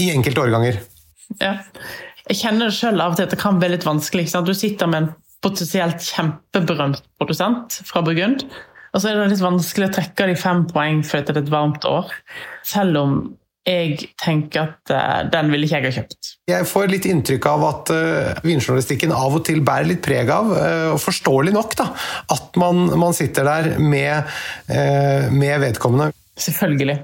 i 0.03 0.09
enkelte 0.13 0.45
årganger. 0.45 0.79
Ja. 1.41 1.57
Jeg 2.29 2.39
kjenner 2.39 2.69
det 2.69 2.77
sjøl 2.77 3.01
av 3.03 3.13
og 3.13 3.19
til 3.19 3.27
at 3.27 3.33
det 3.35 3.41
kan 3.41 3.59
bli 3.59 3.73
litt 3.73 3.87
vanskelig. 3.87 4.29
Du 4.47 4.53
sitter 4.55 4.87
med 4.87 5.01
en 5.01 5.11
potensielt 5.43 6.05
kjempeberømt 6.07 7.03
produsent 7.19 7.81
fra 7.83 8.03
Burgund, 8.05 8.45
og 8.93 9.01
så 9.01 9.09
er 9.09 9.19
det 9.19 9.33
litt 9.33 9.43
vanskelig 9.43 9.89
å 9.89 9.95
trekke 9.97 10.29
de 10.29 10.35
fem 10.39 10.63
poeng 10.69 11.01
fordi 11.03 11.27
det 11.27 11.35
er 11.35 11.41
et 11.43 11.51
varmt 11.51 11.87
år. 11.89 12.13
Selv 12.67 12.99
om 13.01 13.15
jeg 13.67 14.09
tenker 14.19 14.67
at 14.67 14.91
uh, 14.91 15.19
den 15.31 15.51
ville 15.53 15.67
ikke 15.67 15.79
jeg 15.79 15.87
ha 15.87 15.93
kjøpt. 15.97 16.31
Jeg 16.51 16.67
får 16.67 16.89
litt 16.91 17.07
inntrykk 17.09 17.49
av 17.53 17.67
at 17.69 17.93
uh, 17.95 18.41
vinjournalistikken 18.43 19.15
av 19.15 19.39
og 19.39 19.45
til 19.47 19.63
bærer 19.65 19.89
litt 19.93 20.03
preg 20.05 20.31
av, 20.33 20.51
uh, 20.51 20.89
og 20.95 20.99
forståelig 21.03 21.55
nok, 21.55 21.77
da, 21.79 21.91
at 22.35 22.59
man, 22.59 22.85
man 22.99 23.15
sitter 23.15 23.47
der 23.47 23.75
med, 23.79 24.33
uh, 24.71 25.31
med 25.31 25.63
vedkommende. 25.63 26.11
Selvfølgelig. 26.39 27.03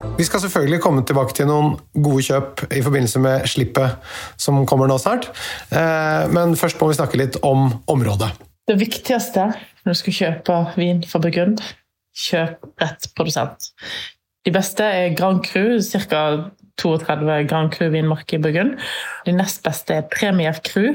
Vi 0.00 0.24
skal 0.24 0.40
selvfølgelig 0.40 0.80
komme 0.80 1.02
tilbake 1.04 1.34
til 1.36 1.48
noen 1.50 1.74
gode 1.92 2.22
kjøp 2.24 2.62
i 2.72 2.80
forbindelse 2.84 3.20
med 3.20 3.42
slippet 3.52 3.98
som 4.40 4.62
kommer 4.68 4.88
nå 4.88 4.96
snart. 5.00 5.28
Eh, 5.68 6.24
Men 6.32 6.56
først 6.56 6.80
må 6.80 6.88
vi 6.88 6.96
snakke 6.96 7.20
litt 7.20 7.36
om 7.44 7.68
området. 7.86 8.30
Det 8.68 8.78
viktigste 8.80 9.50
når 9.84 9.92
du 9.92 9.98
skal 10.00 10.16
kjøpe 10.16 10.56
vin 10.80 11.04
fra 11.04 11.20
Burgund, 11.20 11.60
kjøp 12.16 12.64
rett 12.80 13.10
produsent. 13.16 13.70
De 14.46 14.52
beste 14.54 14.84
er 14.84 15.14
Grand 15.18 15.44
Cru, 15.44 15.76
ca. 15.84 16.24
32 16.80 17.44
Grand 17.44 17.68
Cru-vinmarker 17.74 18.38
i 18.38 18.40
Burgund. 18.40 18.78
De 19.26 19.32
nest 19.36 19.60
beste 19.66 19.98
er 20.00 20.08
Premier 20.08 20.56
Cru. 20.64 20.94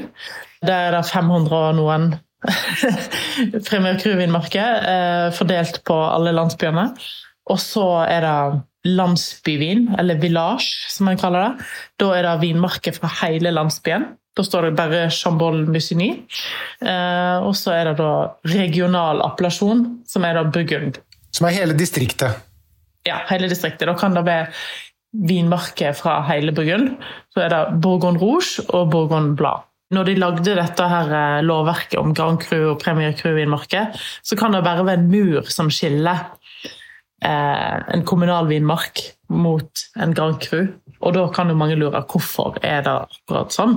Der 0.66 0.88
er 0.88 0.96
det 0.96 1.06
500 1.06 1.54
og 1.54 1.76
noen 1.78 2.08
Premier 3.70 4.00
Cru-vinmarker, 4.02 4.82
eh, 4.82 5.26
fordelt 5.36 5.84
på 5.86 5.94
alle 5.94 6.34
landsbyene. 6.34 6.88
Og 7.46 7.60
så 7.62 7.86
er 8.10 8.26
det 8.26 8.38
landsbyvin, 8.86 9.88
eller 9.98 10.20
village, 10.22 10.86
som 10.92 11.10
man 11.10 11.18
kaller 11.20 11.42
det. 11.42 11.66
Da 12.00 12.12
er 12.16 12.26
det 12.28 12.38
vinmarker 12.44 12.94
fra 12.96 13.10
hele 13.22 13.52
landsbyen. 13.54 14.06
Da 14.36 14.44
står 14.44 14.68
det 14.68 14.76
bare 14.76 15.04
Chambol 15.10 15.62
Musigny. 15.72 16.10
Eh, 16.84 17.36
og 17.40 17.54
så 17.56 17.72
er 17.72 17.90
det 17.90 17.96
da 18.02 18.10
regional 18.52 19.22
appellasjon, 19.24 19.86
som 20.08 20.26
er 20.28 20.36
da 20.36 20.44
Burgund. 20.44 21.00
Som 21.32 21.48
er 21.48 21.56
hele 21.56 21.76
distriktet. 21.76 22.42
Ja, 23.06 23.22
hele 23.30 23.48
distriktet. 23.48 23.86
Da 23.88 23.96
kan 23.96 24.16
det 24.16 24.26
være 24.26 24.50
vinmarker 25.26 25.96
fra 25.96 26.18
hele 26.28 26.52
Burgund. 26.52 26.98
Så 27.32 27.46
er 27.46 27.54
det 27.54 27.80
Bourgogne 27.80 28.20
Rouge 28.20 28.66
og 28.68 28.90
Bourgogne 28.92 29.36
Blad. 29.38 29.64
Når 29.94 30.08
de 30.08 30.16
lagde 30.18 30.56
dette 30.58 30.88
her 30.90 31.12
eh, 31.14 31.44
lovverket 31.46 32.00
om 32.00 32.12
Grand 32.14 32.42
Cru 32.42 32.72
og 32.72 32.80
Premier 32.82 33.14
Cru-vinmarker, 33.16 33.94
så 34.26 34.36
kan 34.36 34.52
det 34.52 34.64
bare 34.66 34.84
være 34.84 35.00
en 35.00 35.10
mur 35.12 35.46
som 35.52 35.70
skiller 35.70 36.26
eh, 37.24 37.76
en 37.94 38.04
kommunal 38.08 38.48
vinmark 38.50 39.02
mot 39.28 39.70
en 39.96 40.14
Grand 40.14 40.40
Cru. 40.42 40.66
Og 41.04 41.12
da 41.12 41.26
kan 41.34 41.50
jo 41.52 41.58
mange 41.58 41.76
lure 41.76 42.00
hvorfor 42.08 42.56
er 42.64 42.80
det 42.86 42.92
akkurat 42.92 43.52
sånn. 43.52 43.76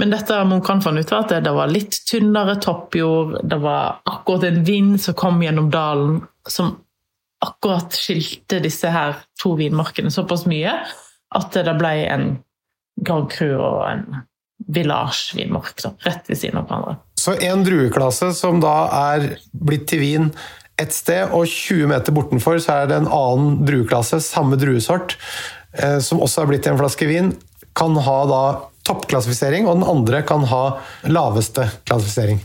Men 0.00 0.14
dette 0.14 0.38
Munkan 0.48 0.80
fant 0.84 0.98
ut 0.98 1.12
at 1.12 1.34
det 1.44 1.52
var 1.52 1.70
litt 1.70 2.00
tynnere 2.08 2.56
toppjord, 2.64 3.36
det 3.44 3.58
var 3.62 4.00
akkurat 4.08 4.48
en 4.48 4.62
vind 4.66 4.96
som 5.02 5.18
kom 5.18 5.42
gjennom 5.44 5.68
dalen 5.72 6.22
som 6.48 6.78
akkurat 7.44 7.92
skilte 7.92 8.62
disse 8.64 8.88
her 8.90 9.18
to 9.40 9.52
vinmarkene 9.58 10.10
såpass 10.10 10.46
mye 10.48 10.72
at 11.36 11.58
det 11.66 11.74
ble 11.76 11.92
en 12.08 12.30
Grand 13.04 13.28
Cru 13.30 13.50
og 13.58 13.82
en 13.90 14.06
Village-vinmark 14.72 15.82
rett 16.06 16.30
ved 16.30 16.38
siden 16.40 16.62
av 16.62 16.70
hverandre. 16.70 16.94
Så 17.20 17.34
en 17.44 17.64
drueklasse 17.66 18.30
som 18.34 18.62
da 18.62 18.76
er 19.12 19.26
blitt 19.52 19.84
til 19.90 20.00
vin 20.00 20.30
et 20.80 20.92
sted, 20.92 21.32
og 21.32 21.48
20 21.48 21.88
meter 21.90 22.14
bortenfor 22.16 22.60
så 22.62 22.82
er 22.82 22.90
det 22.90 23.00
en 23.00 23.10
annen 23.12 23.60
drueklasse, 23.66 24.20
samme 24.24 24.58
druesort, 24.60 25.16
eh, 25.78 25.98
som 26.04 26.20
også 26.20 26.42
er 26.42 26.50
blitt 26.50 26.66
til 26.66 26.74
en 26.74 26.80
flaske 26.80 27.08
vin, 27.08 27.32
kan 27.76 27.96
ha 28.06 28.18
da 28.28 28.42
toppklassifisering, 28.86 29.66
og 29.66 29.80
den 29.80 29.88
andre 29.88 30.22
kan 30.26 30.44
ha 30.48 30.64
laveste 31.08 31.66
klassifisering. 31.88 32.40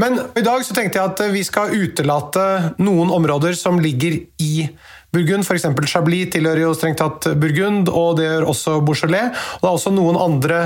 Men 0.00 0.18
i 0.34 0.42
dag 0.42 0.64
så 0.66 0.74
tenkte 0.74 0.98
jeg 0.98 1.12
at 1.12 1.20
vi 1.34 1.44
skal 1.46 1.74
utelate 1.76 2.74
noen 2.82 3.12
områder 3.14 3.54
som 3.58 3.78
ligger 3.82 4.16
i 4.42 4.66
Burgund. 5.14 5.46
F.eks. 5.46 5.68
Chablis 5.86 6.32
tilhører 6.34 6.64
jo 6.64 6.72
strengt 6.74 6.98
tatt 6.98 7.28
Burgund, 7.38 7.92
og 7.92 8.18
det 8.18 8.26
gjør 8.26 8.48
også 8.50 8.80
Beaujolais. 8.82 9.30
Og 9.30 9.62
det 9.62 9.70
er 9.70 9.78
også 9.78 9.94
noen 9.94 10.18
andre 10.18 10.64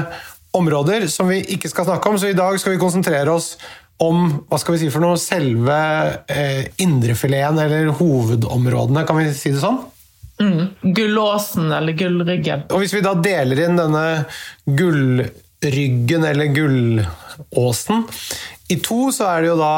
områder 0.56 1.04
som 1.12 1.28
vi 1.28 1.42
ikke 1.54 1.68
skal 1.68 1.90
snakke 1.90 2.08
om, 2.08 2.16
så 2.16 2.30
i 2.30 2.38
dag 2.38 2.56
skal 2.60 2.72
vi 2.72 2.80
konsentrere 2.80 3.34
oss 3.34 3.56
om 4.02 4.26
hva 4.46 4.58
skal 4.60 4.76
vi 4.76 4.84
si 4.84 4.90
for 4.94 5.02
noe, 5.02 5.18
selve 5.20 5.76
eh, 6.30 6.68
indrefileten, 6.84 7.58
eller 7.64 7.92
hovedområdene, 7.98 9.04
kan 9.06 9.18
vi 9.18 9.30
si 9.34 9.54
det 9.54 9.62
sånn? 9.62 9.80
Gullåsen 10.82 11.72
eller 11.72 11.96
gullryggen. 11.98 12.68
Og 12.70 12.84
hvis 12.84 12.94
vi 12.94 13.02
da 13.02 13.16
deler 13.18 13.64
inn 13.64 13.78
denne 13.78 14.04
gullryggen, 14.66 16.26
eller 16.28 16.52
gullåsen, 16.54 18.06
i 18.70 18.78
to, 18.84 19.08
så 19.14 19.32
er 19.32 19.42
det 19.42 19.50
jo 19.50 19.58
da 19.58 19.74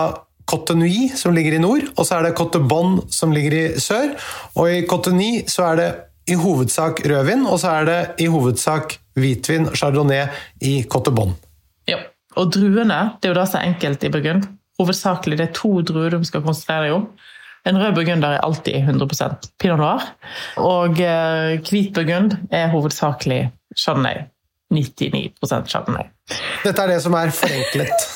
Cote 0.50 0.74
Nuit 0.74 1.16
som 1.18 1.34
ligger 1.34 1.56
i 1.56 1.62
nord, 1.62 1.88
og 1.94 2.04
så 2.04 2.18
er 2.18 2.28
det 2.28 2.36
Cote 2.38 2.60
Bon 2.60 2.98
som 3.12 3.32
ligger 3.32 3.56
i 3.56 3.66
sør. 3.80 4.16
Og 4.58 4.72
i 4.72 4.80
Cote 4.90 5.14
Nuit 5.14 5.48
så 5.52 5.70
er 5.70 5.80
det 5.80 5.90
i 6.30 6.36
hovedsak 6.38 7.04
rødvin, 7.06 7.46
og 7.48 7.60
så 7.62 7.76
er 7.80 7.86
det 7.88 8.00
i 8.22 8.26
hovedsak 8.30 8.98
hvitvin, 9.18 9.70
chardonnay, 9.74 10.26
i 10.60 10.82
Cote 10.90 11.14
Bon. 11.14 11.32
Ja. 11.32 11.49
Og 12.38 12.52
druene, 12.54 13.00
det 13.18 13.28
er 13.28 13.34
jo 13.34 13.40
det 13.40 13.48
som 13.50 13.60
er 13.60 13.72
enkelt 13.72 14.04
i 14.06 14.12
Burgund. 14.12 14.46
Hovedsakelig 14.80 15.38
det 15.40 15.48
er 15.48 15.56
to 15.56 15.80
druer 15.86 16.14
du 16.14 16.26
skal 16.26 16.44
konsentrere 16.44 16.86
deg 16.86 16.96
om. 17.00 17.08
En 17.68 17.76
rød 17.76 17.92
burgunder 17.98 18.38
er 18.38 18.44
alltid 18.44 18.78
100 18.88 19.50
pinot 19.60 19.80
noir. 19.80 20.06
Og 20.62 21.00
eh, 21.04 21.58
hvit 21.66 21.92
burgund 21.96 22.38
er 22.50 22.70
hovedsakelig 22.72 23.50
chardonnay. 23.76 24.24
99% 24.72 25.68
chardonnay. 25.68 26.08
Dette 26.62 26.84
er 26.84 26.94
det 26.94 27.00
som 27.04 27.16
er 27.18 27.34
forenklet. 27.34 28.08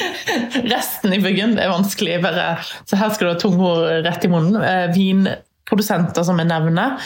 Resten 0.72 1.16
i 1.16 1.20
Burgund 1.24 1.58
er 1.58 1.72
vanskelig. 1.72 2.20
Bare, 2.22 2.56
så 2.86 3.00
her 3.00 3.14
skal 3.16 3.26
du 3.26 3.32
ha 3.32 3.40
tunga 3.40 3.72
rett 4.06 4.28
i 4.28 4.30
munnen. 4.30 4.60
Eh, 4.62 4.86
vinprodusenter 4.94 6.28
som 6.28 6.38
jeg 6.38 6.52
nevner 6.52 7.00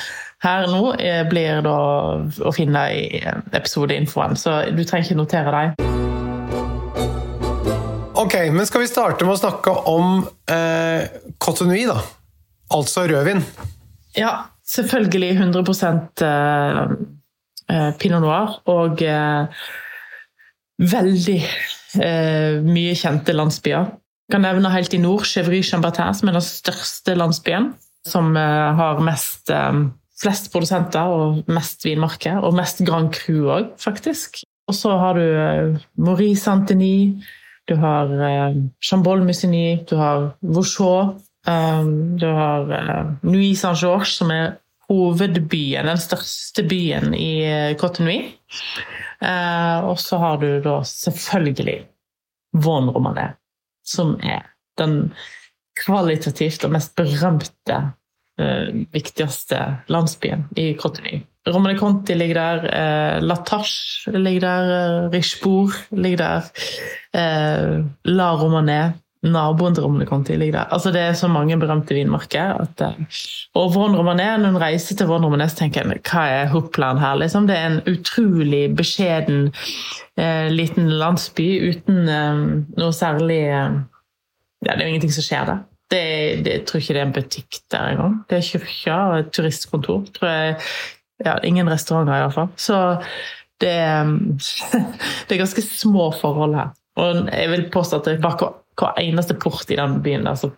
her 0.44 0.66
nå, 0.68 0.82
eh, 1.00 1.22
blir 1.30 1.62
da 1.64 1.76
å 2.20 2.54
finne 2.54 2.86
i 2.92 3.22
episodeinfoen, 3.56 4.36
så 4.36 4.60
du 4.68 4.84
trenger 4.84 5.08
ikke 5.08 5.22
notere 5.22 5.60
dem. 5.62 5.95
Ok, 8.26 8.34
men 8.50 8.66
skal 8.66 8.82
vi 8.82 8.88
starte 8.90 9.22
med 9.22 9.36
å 9.36 9.38
snakke 9.38 9.70
om 9.86 10.16
eh, 10.50 11.04
Cote 11.38 11.66
da? 11.70 12.00
Altså 12.74 13.04
rødvin. 13.06 13.38
Ja, 14.18 14.48
selvfølgelig 14.66 15.28
100 15.36 15.62
eh, 16.26 16.80
eh, 17.70 17.92
pinot 18.00 18.24
noir. 18.24 18.56
Og 18.66 19.04
eh, 19.06 19.68
veldig 20.82 21.36
eh, 22.02 22.58
mye 22.66 22.96
kjente 22.98 23.36
landsbyer. 23.36 23.94
Jeg 23.94 24.34
kan 24.34 24.42
nevne 24.42 24.74
helt 24.74 24.98
i 24.98 25.02
nord 25.04 25.22
Chevry-Chambertin, 25.30 26.18
som 26.18 26.26
er 26.26 26.40
den 26.40 26.48
største 26.48 27.14
landsbyen. 27.14 27.70
Som 28.10 28.34
eh, 28.34 28.82
har 28.82 29.06
mest, 29.06 29.54
eh, 29.54 29.84
flest 30.18 30.50
produsenter 30.50 31.14
og 31.14 31.46
mest 31.46 31.86
vinmarker. 31.86 32.42
Og 32.42 32.58
mest 32.58 32.82
Grand 32.82 33.14
Cru 33.14 33.52
òg, 33.54 33.76
faktisk. 33.78 34.42
Og 34.66 34.74
så 34.74 34.98
har 34.98 35.14
du 35.14 35.26
eh, 35.30 35.82
Maurice 35.94 36.42
Santini, 36.42 37.22
du 37.66 37.74
har 37.74 38.12
eh, 38.28 38.54
Chambol 38.80 39.24
Musigny, 39.26 39.84
du 39.88 39.96
har 39.96 40.30
Vauchot, 40.40 41.16
eh, 41.48 41.84
du 42.20 42.26
har 42.26 42.70
eh, 42.72 43.10
Nuit 43.22 43.58
Saint-Georges, 43.58 44.16
som 44.20 44.30
er 44.30 44.56
hovedbyen, 44.88 45.88
den 45.90 45.98
største 45.98 46.62
byen 46.68 47.14
i 47.14 47.30
eh, 47.44 47.76
Cotonou. 47.78 48.30
Eh, 49.20 49.78
og 49.82 49.98
så 50.00 50.20
har 50.22 50.38
du 50.42 50.48
da 50.62 50.78
selvfølgelig 50.86 51.80
Von 52.56 52.92
Romané, 52.94 53.32
som 53.84 54.14
er 54.22 54.46
den 54.78 55.10
kvalitativt 55.76 56.64
og 56.64 56.76
mest 56.76 56.94
berømte, 56.96 57.80
eh, 58.38 58.84
viktigste 58.94 59.62
landsbyen 59.92 60.46
i 60.56 60.70
Cotonou. 60.78 61.24
Romane 61.46 61.78
Conti 61.78 62.14
ligger 62.14 62.34
der, 62.34 62.64
eh, 62.74 63.22
Latache 63.22 64.10
ligger 64.12 64.40
der, 64.40 64.70
eh, 64.76 65.10
Richebourg 65.14 65.72
ligger 65.90 66.16
der, 66.16 66.42
eh, 67.14 67.84
La 68.04 68.34
Romané, 68.34 68.94
naboen 69.22 69.74
til 69.74 69.84
Romane 69.84 70.06
Conti 70.06 70.36
ligger 70.36 70.58
der. 70.58 70.72
Altså 70.72 70.92
Det 70.92 71.00
er 71.00 71.12
så 71.12 71.28
mange 71.28 71.58
berømte 71.58 71.94
vinmarker. 71.94 72.60
At, 72.60 72.80
eh, 72.80 73.04
og 73.54 73.74
Von 73.74 73.94
Romané, 73.94 74.36
når 74.38 74.48
en 74.48 74.60
reiser 74.60 74.96
til 74.96 75.06
Von 75.06 75.24
Romané, 75.24 75.48
så 75.48 75.56
tenker 75.56 75.84
en 75.84 75.98
hva 75.98 76.26
er 76.26 76.46
Hopland 76.46 76.98
her? 76.98 77.14
Liksom? 77.14 77.46
Det 77.46 77.56
er 77.56 77.66
en 77.66 77.80
utrolig 77.86 78.76
beskjeden 78.76 79.52
eh, 80.18 80.48
liten 80.50 80.90
landsby 80.90 81.48
uten 81.70 82.08
eh, 82.08 82.42
noe 82.76 82.92
særlig 82.92 83.42
eh, 83.46 83.80
ja, 84.64 84.74
Det 84.74 84.80
er 84.80 84.86
jo 84.86 84.92
ingenting 84.94 85.12
som 85.12 85.22
skjer 85.22 85.46
der. 85.46 85.64
Det, 85.90 86.44
det, 86.44 86.52
jeg 86.52 86.66
tror 86.66 86.80
ikke 86.80 86.94
det 86.94 87.00
er 87.00 87.06
en 87.06 87.12
butikk 87.14 87.58
der 87.70 87.90
engang. 87.92 88.14
Det 88.26 88.38
er 88.38 88.46
kirka 88.48 88.94
og 89.10 89.18
et 89.18 89.28
turistkontor. 89.36 90.06
tror 90.16 90.28
jeg 90.28 90.56
ja, 91.24 91.38
ingen 91.44 91.68
restauranter, 91.70 92.16
i 92.16 92.24
hvert 92.26 92.36
fall. 92.36 92.50
Så 92.56 92.80
det, 93.62 93.76
det 95.26 95.36
er 95.36 95.42
ganske 95.44 95.64
små 95.64 96.10
forhold 96.20 96.58
her. 96.58 96.74
Og 97.00 97.26
jeg 97.28 97.52
vil 97.52 97.68
påstå 97.72 98.00
at 98.00 98.10
det 98.10 98.20
bak 98.24 98.44
hver 98.76 99.00
eneste 99.00 99.36
port 99.40 99.70
i 99.72 99.78
den 99.78 100.00
byen 100.04 100.26
der, 100.28 100.36
så 100.36 100.50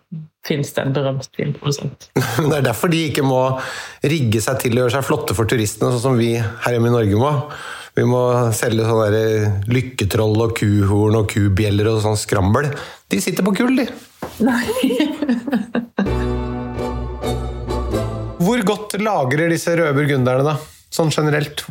finnes 0.47 0.71
det 0.75 0.83
en 0.83 0.93
berømt 0.95 1.35
vinprodusent. 1.37 2.09
Det 2.49 2.55
er 2.57 2.63
derfor 2.63 2.91
de 2.91 3.01
ikke 3.09 3.25
må 3.27 3.41
rigge 4.03 4.41
seg 4.43 4.59
til 4.63 4.77
å 4.77 4.83
gjøre 4.83 4.95
seg 4.97 5.07
flotte 5.07 5.35
for 5.37 5.49
turistene, 5.49 5.91
sånn 5.93 6.03
som 6.03 6.19
vi 6.19 6.33
her 6.39 6.75
hjemme 6.75 6.91
i 6.91 6.95
Norge 6.95 7.19
må. 7.19 7.33
Vi 7.97 8.05
må 8.07 8.21
selge 8.55 8.87
sånne 8.87 9.63
lykketroll 9.71 10.37
og 10.45 10.55
kuhorn 10.59 11.19
og 11.19 11.27
kubjeller 11.33 11.91
og 11.91 12.03
sånn 12.05 12.19
skrammel. 12.19 12.71
De 13.11 13.19
sitter 13.23 13.43
på 13.43 13.55
kull, 13.59 13.75
de. 13.81 13.89
Nei. 14.45 14.63
Hvor 18.39 18.63
godt 18.67 18.95
lagrer 19.01 19.51
disse 19.51 19.75
røde 19.75 19.95
burgunderne, 19.97 20.45
da? 20.47 20.55
Sånn 20.93 21.11
generelt. 21.13 21.65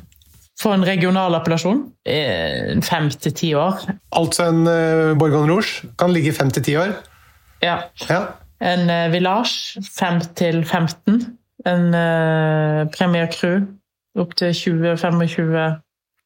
For 0.59 0.75
en 0.75 0.85
regional 0.87 1.37
appellasjon 1.39 1.85
fem 2.85 3.09
til 3.15 3.35
ti 3.39 3.53
år. 3.55 3.79
Altså 4.19 4.49
en 4.51 4.65
uh, 4.67 5.15
Bourgogne 5.19 5.53
Rouge 5.53 5.89
kan 6.01 6.13
ligge 6.13 6.35
fem 6.35 6.51
til 6.55 6.65
ti 6.67 6.75
år. 6.79 6.97
Ja. 7.63 7.79
Ja. 8.09 8.21
En 8.59 8.91
uh, 8.91 9.07
Village 9.15 9.83
5 9.87 10.21
til 10.39 10.65
15. 10.65 11.21
En 11.67 11.89
uh, 11.95 12.87
Premier 12.95 13.31
Crew 13.31 13.63
opp 14.19 14.35
til 14.39 14.51
20-25, 14.51 15.79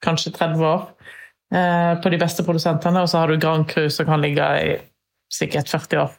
kanskje 0.04 0.32
30 0.32 0.66
år. 0.66 0.88
uh, 1.52 2.00
på 2.02 2.12
de 2.12 2.18
beste 2.20 2.44
produsentene. 2.46 3.04
Og 3.04 3.08
så 3.12 3.22
har 3.22 3.28
du 3.28 3.38
Grand 3.40 3.68
Cru 3.68 3.88
som 3.90 4.08
kan 4.08 4.22
ligge 4.24 4.48
i 4.64 4.72
sikkert 5.32 5.68
40 5.68 6.02
år. 6.06 6.16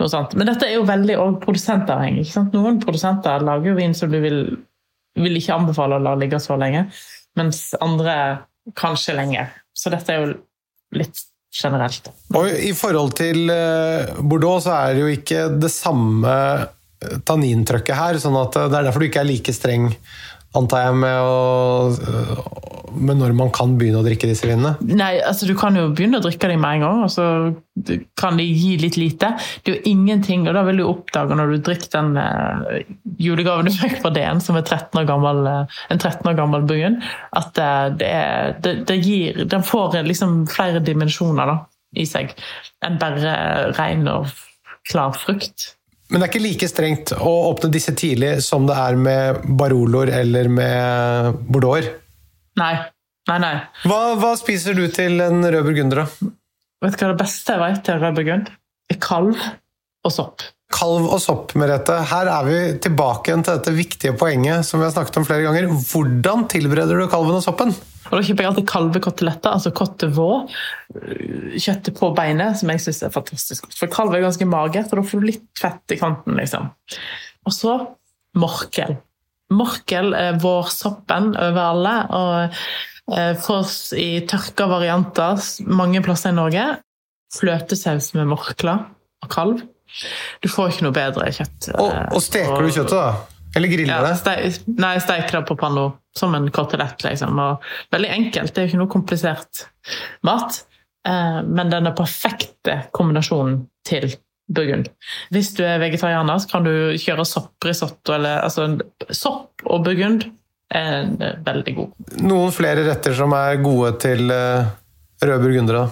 Noe 0.00 0.08
sånt. 0.08 0.34
Men 0.38 0.48
dette 0.48 0.64
er 0.64 0.78
jo 0.78 0.88
veldig 0.88 1.16
produsentavhengig. 1.42 2.26
Noen 2.54 2.80
produsenter 2.80 3.42
lager 3.44 3.72
jo 3.72 3.78
vin 3.78 3.96
som 3.96 4.12
du 4.12 4.16
vil, 4.22 4.38
vil 5.20 5.40
ikke 5.40 5.58
anbefale 5.58 5.98
å 5.98 6.04
la 6.04 6.14
ligge 6.18 6.40
så 6.40 6.56
lenge, 6.60 6.86
mens 7.36 7.66
andre 7.84 8.14
kanskje 8.78 9.16
lenger. 9.18 9.52
Så 9.76 9.92
dette 9.92 10.14
er 10.14 10.22
jo 10.22 10.32
litt 10.96 11.20
generelt. 11.50 12.10
Og 12.38 12.48
i 12.48 12.72
forhold 12.78 13.14
til 13.18 13.50
eh, 13.52 14.18
Bordeaux 14.22 14.62
så 14.64 14.76
er 14.76 14.94
det 14.94 15.02
jo 15.02 15.14
ikke 15.14 15.46
det 15.60 15.72
samme 15.74 16.34
eh, 16.62 17.16
tannintrykket 17.26 17.98
her, 17.98 18.20
sånn 18.22 18.38
at 18.40 18.56
det 18.56 18.68
er 18.70 18.88
derfor 18.88 19.02
du 19.02 19.08
ikke 19.10 19.24
er 19.24 19.30
like 19.30 19.54
streng, 19.54 19.90
antar 20.58 20.86
jeg, 20.88 20.94
med, 20.98 21.16
å, 21.22 22.90
med 23.00 23.20
når 23.20 23.34
man 23.38 23.50
kan 23.54 23.76
begynne 23.78 24.00
å 24.00 24.04
drikke 24.06 24.26
disse 24.30 24.48
vinene. 24.48 24.72
Nei, 24.82 25.12
altså 25.22 25.46
Du 25.46 25.52
kan 25.58 25.76
jo 25.78 25.84
begynne 25.94 26.18
å 26.18 26.24
drikke 26.24 26.50
dem 26.50 26.60
med 26.64 26.80
en 26.80 26.84
gang, 26.86 27.02
og 27.06 27.12
så 27.14 27.26
kan 28.20 28.36
de 28.40 28.44
gi 28.48 28.72
litt 28.82 28.98
lite. 29.00 29.30
Det 29.62 29.70
er 29.72 29.78
jo 29.78 29.92
ingenting, 29.92 30.46
og 30.50 30.56
da 30.58 30.64
vil 30.66 30.82
du 30.82 30.86
oppdage 30.88 31.38
når 31.38 31.54
du 31.54 31.62
drikker 31.70 31.92
den 31.94 32.18
eh, 32.20 32.82
julegaven 33.22 33.70
du 33.70 33.74
fikk 33.78 34.00
fra 34.02 34.12
DN, 34.16 34.42
som 34.44 34.58
er 34.58 34.66
13 34.66 35.00
år 35.02 35.08
gammel, 35.08 35.42
eh, 35.46 35.80
en 35.94 36.02
13 36.02 36.26
år 36.32 36.38
gammel 36.42 36.66
burgund, 36.68 37.02
at 37.38 37.62
eh, 37.62 37.88
det, 38.00 38.10
er- 38.10 38.54
det, 38.64 38.74
det 38.90 38.98
gir 39.06 39.44
Den 39.50 39.62
får 39.66 40.00
liksom 40.06 40.42
flere 40.50 40.82
dimensjoner 40.84 41.46
da, 41.54 41.58
i 41.98 42.04
seg 42.06 42.34
enn 42.86 42.98
bare 43.00 43.32
ren 43.78 44.04
og 44.10 44.28
klar 44.90 45.14
frukt. 45.18 45.74
Men 46.10 46.18
det 46.18 46.26
er 46.26 46.32
ikke 46.32 46.42
like 46.42 46.68
strengt 46.70 47.12
å 47.14 47.32
åpne 47.52 47.70
disse 47.70 47.94
tidlig 47.94 48.40
som 48.42 48.66
det 48.66 48.74
er 48.74 48.98
med 48.98 49.44
Baroloer 49.46 50.10
eller 50.20 50.50
med 50.50 51.42
Bordeaux? 51.46 51.86
Nei. 52.58 52.74
Nei, 53.30 53.36
nei. 53.38 53.52
Hva, 53.86 53.98
hva 54.18 54.32
spiser 54.38 54.74
du 54.74 54.86
til 54.90 55.22
en 55.22 55.44
rød 55.44 55.68
burgunder, 55.68 56.02
da? 56.02 56.30
Vet 56.82 56.96
du 56.96 57.04
hva 57.04 57.12
det 57.12 57.20
beste 57.20 57.54
jeg 57.54 57.62
vet 57.62 57.84
til 57.86 58.00
rød 58.02 58.16
burgund? 58.18 58.50
Kalv 58.98 59.36
og 59.38 60.14
sopp. 60.14 60.46
Kalv 60.74 61.06
og 61.10 61.18
sopp, 61.22 61.54
Merete. 61.58 61.96
Her 62.10 62.30
er 62.30 62.46
vi 62.46 62.58
tilbake 62.82 63.34
til 63.36 63.46
dette 63.46 63.74
viktige 63.74 64.16
poenget 64.18 64.66
som 64.66 64.80
vi 64.80 64.86
har 64.86 64.94
snakket 64.94 65.20
om 65.20 65.26
flere 65.28 65.46
ganger. 65.46 65.70
Hvordan 65.70 66.46
tilbereder 66.50 66.98
du 66.98 67.06
kalven 67.10 67.38
og 67.38 67.44
soppen? 67.44 67.74
Og 68.10 68.18
Da 68.18 68.22
kjøper 68.26 68.42
jeg 68.42 68.50
alltid 68.50 68.68
kalvekoteletter, 68.70 69.54
altså 69.54 69.70
kottevå. 69.76 70.28
Kjøttet 71.54 71.94
på 71.98 72.10
beinet, 72.16 72.58
som 72.58 72.72
jeg 72.72 72.82
syns 72.82 73.04
er 73.06 73.14
fantastisk 73.14 73.66
godt. 73.68 73.78
For 73.78 73.92
kalv 73.92 74.16
er 74.16 74.24
ganske 74.26 74.48
magert, 74.50 74.90
og 74.90 75.00
da 75.00 75.06
får 75.06 75.22
du 75.22 75.28
litt 75.30 75.46
fett 75.58 75.94
i 75.94 76.00
kanten. 76.00 76.38
liksom. 76.40 76.70
Og 77.46 77.54
så 77.54 77.78
morkel. 78.38 78.96
Morkel 79.50 80.14
er 80.14 80.38
vårsoppen 80.42 81.32
over 81.38 81.64
alle. 81.64 81.96
og 82.18 83.16
eh, 83.16 83.34
Fås 83.42 83.92
i 83.98 84.22
tørka 84.30 84.68
varianter 84.70 85.42
mange 85.70 86.02
plasser 86.06 86.34
i 86.34 86.38
Norge. 86.38 86.68
Fløtesaus 87.34 88.12
med 88.18 88.30
morkler 88.30 88.88
og 89.22 89.30
kalv. 89.30 89.62
Du 90.42 90.48
får 90.50 90.74
ikke 90.74 90.86
noe 90.86 90.94
bedre 90.94 91.30
kjøtt. 91.34 91.70
Og, 91.76 91.90
eh, 91.90 92.08
og 92.14 92.22
steker 92.22 92.62
du 92.62 92.74
kjøttet, 92.74 92.98
da? 92.98 93.29
Eller 93.56 93.68
griller 93.68 93.94
ja, 93.96 94.02
det? 94.06 94.16
ste 94.20 94.74
nei, 94.78 94.94
steker 95.02 95.40
det 95.40 95.44
på 95.48 95.56
panna 95.58 95.88
som 96.16 96.34
en 96.34 96.48
kotelett. 96.54 97.02
Liksom. 97.04 97.38
Og 97.42 97.70
veldig 97.94 98.10
enkelt, 98.14 98.54
det 98.54 98.62
er 98.62 98.66
jo 98.66 98.72
ikke 98.72 98.82
noe 98.82 98.92
komplisert 98.92 99.64
mat. 100.26 100.62
Eh, 101.08 101.40
men 101.46 101.72
den 101.72 101.88
er 101.90 101.96
perfekte 101.98 102.82
kombinasjonen 102.96 103.64
til 103.88 104.12
burgund. 104.50 104.90
Hvis 105.34 105.52
du 105.58 105.64
er 105.66 105.80
vegetarianer, 105.82 106.42
så 106.42 106.50
kan 106.50 106.66
du 106.66 106.72
kjøre 107.00 107.26
sopprisotto. 107.28 108.14
Eller, 108.16 108.42
altså, 108.46 108.68
sopp 109.14 109.64
og 109.66 109.86
burgund 109.86 110.26
er 110.70 111.10
eh, 111.10 111.38
veldig 111.46 111.76
god. 111.78 112.10
Noen 112.22 112.54
flere 112.54 112.86
retter 112.86 113.16
som 113.18 113.34
er 113.36 113.62
gode 113.62 113.96
til 114.02 114.30
uh, 114.30 114.70
røde 115.22 115.42
burgundere? 115.46 115.86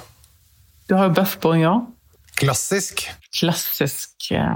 Du 0.88 0.96
har 0.96 1.10
jo 1.10 1.16
bøff 1.18 1.38
bourguignon. 1.42 1.88
Klassisk. 2.38 3.08
Klassisk 3.34 4.30
eh, 4.32 4.54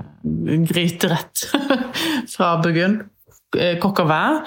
gryterett 0.69 1.45
fra 2.35 2.57
Burgund. 2.63 3.05
Coq 3.53 3.99
au 4.01 4.09
vin. 4.09 4.39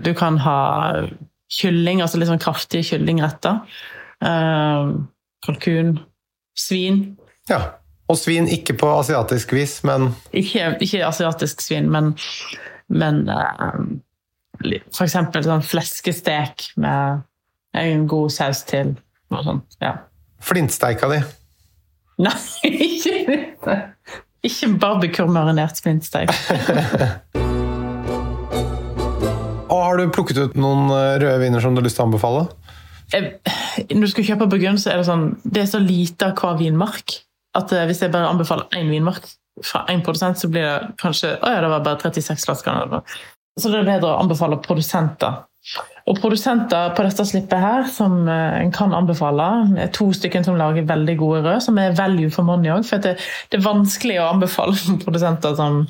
Du 0.00 0.14
kan 0.16 0.38
ha 0.40 0.60
kylling, 1.52 2.00
altså 2.00 2.16
litt 2.16 2.30
sånn 2.30 2.40
kraftige 2.42 2.86
kyllingretter. 2.88 3.60
Eh, 4.24 4.92
kalkun. 5.44 5.98
Svin. 6.56 7.04
Ja. 7.50 7.60
Og 8.12 8.18
svin 8.20 8.46
ikke 8.52 8.76
på 8.76 8.88
asiatisk 8.98 9.54
vis, 9.56 9.78
men 9.88 10.10
Ikke, 10.36 10.74
ikke 10.84 11.06
asiatisk 11.06 11.62
svin, 11.64 11.86
men, 11.92 12.10
men 12.92 13.22
eh, 13.32 13.78
for 14.92 15.06
eksempel 15.06 15.46
sånn 15.46 15.64
fleskestek 15.64 16.66
med 16.76 17.24
en 17.80 18.04
god 18.10 18.34
saus 18.34 18.60
til. 18.68 18.92
Og 19.32 19.40
sånt, 19.46 19.78
ja. 19.80 19.96
flintsteika 20.44 21.08
di. 21.10 21.22
Nei, 22.22 22.36
ikke 22.70 23.74
Ikke 24.44 24.68
barbecue-marinert 24.78 25.80
flintsteik. 25.82 26.30
Og 29.74 29.80
har 29.80 29.98
du 29.98 30.12
plukket 30.14 30.38
ut 30.38 30.58
noen 30.60 30.90
eh, 30.94 31.16
røde 31.22 31.40
viner 31.42 31.62
som 31.64 31.74
du 31.74 31.80
har 31.80 31.86
lyst 31.88 31.98
til 31.98 32.04
å 32.04 32.08
anbefale? 32.10 32.42
Når 33.14 34.04
du 34.04 34.10
skal 34.12 34.26
kjøpe 34.30 34.50
burgund, 34.52 34.80
så 34.80 34.92
er 34.92 35.00
det 35.00 35.06
sånn 35.08 35.24
Det 35.42 35.60
er 35.64 35.70
så 35.70 35.80
lite 35.82 36.30
av 36.30 36.38
hver 36.38 36.56
vinmark 36.60 37.16
at 37.58 37.72
eh, 37.74 37.86
hvis 37.88 38.02
jeg 38.02 38.12
bare 38.14 38.30
anbefaler 38.30 38.78
én 38.78 38.90
vinmark, 38.90 39.26
fra 39.62 39.84
én 39.92 40.02
produsent, 40.02 40.38
så 40.40 40.48
blir 40.50 40.64
det 40.66 40.94
kanskje 40.98 41.36
Å 41.38 41.52
ja, 41.52 41.60
det 41.62 41.70
var 41.70 41.84
bare 41.86 42.00
36 42.02 42.42
flasker. 42.42 42.74
Så 43.60 43.70
det 43.70 43.78
er 43.80 43.86
bedre 43.86 44.10
å 44.10 44.22
anbefale 44.22 44.58
produsenter. 44.62 45.44
Og 46.04 46.18
produsenter 46.20 46.92
på 46.92 47.04
dette 47.06 47.24
slippet 47.24 47.60
her, 47.62 47.86
som 47.88 48.26
eh, 48.28 48.58
en 48.60 48.72
kan 48.74 48.92
anbefale, 48.92 49.46
er 49.80 49.92
to 49.96 50.10
stykker 50.12 50.44
som 50.44 50.58
lager 50.60 50.84
veldig 50.88 51.16
gode 51.20 51.40
rød, 51.46 51.62
som 51.64 51.78
er 51.80 51.96
value 51.96 52.32
for 52.32 52.44
money 52.44 52.72
òg. 52.74 52.84
For 52.88 53.00
det, 53.00 53.16
det, 53.48 53.58
er 53.58 53.64
vanskelig 53.64 54.18
å 54.20 54.28
anbefale 54.34 54.76
produsenter 55.04 55.56
som, 55.56 55.84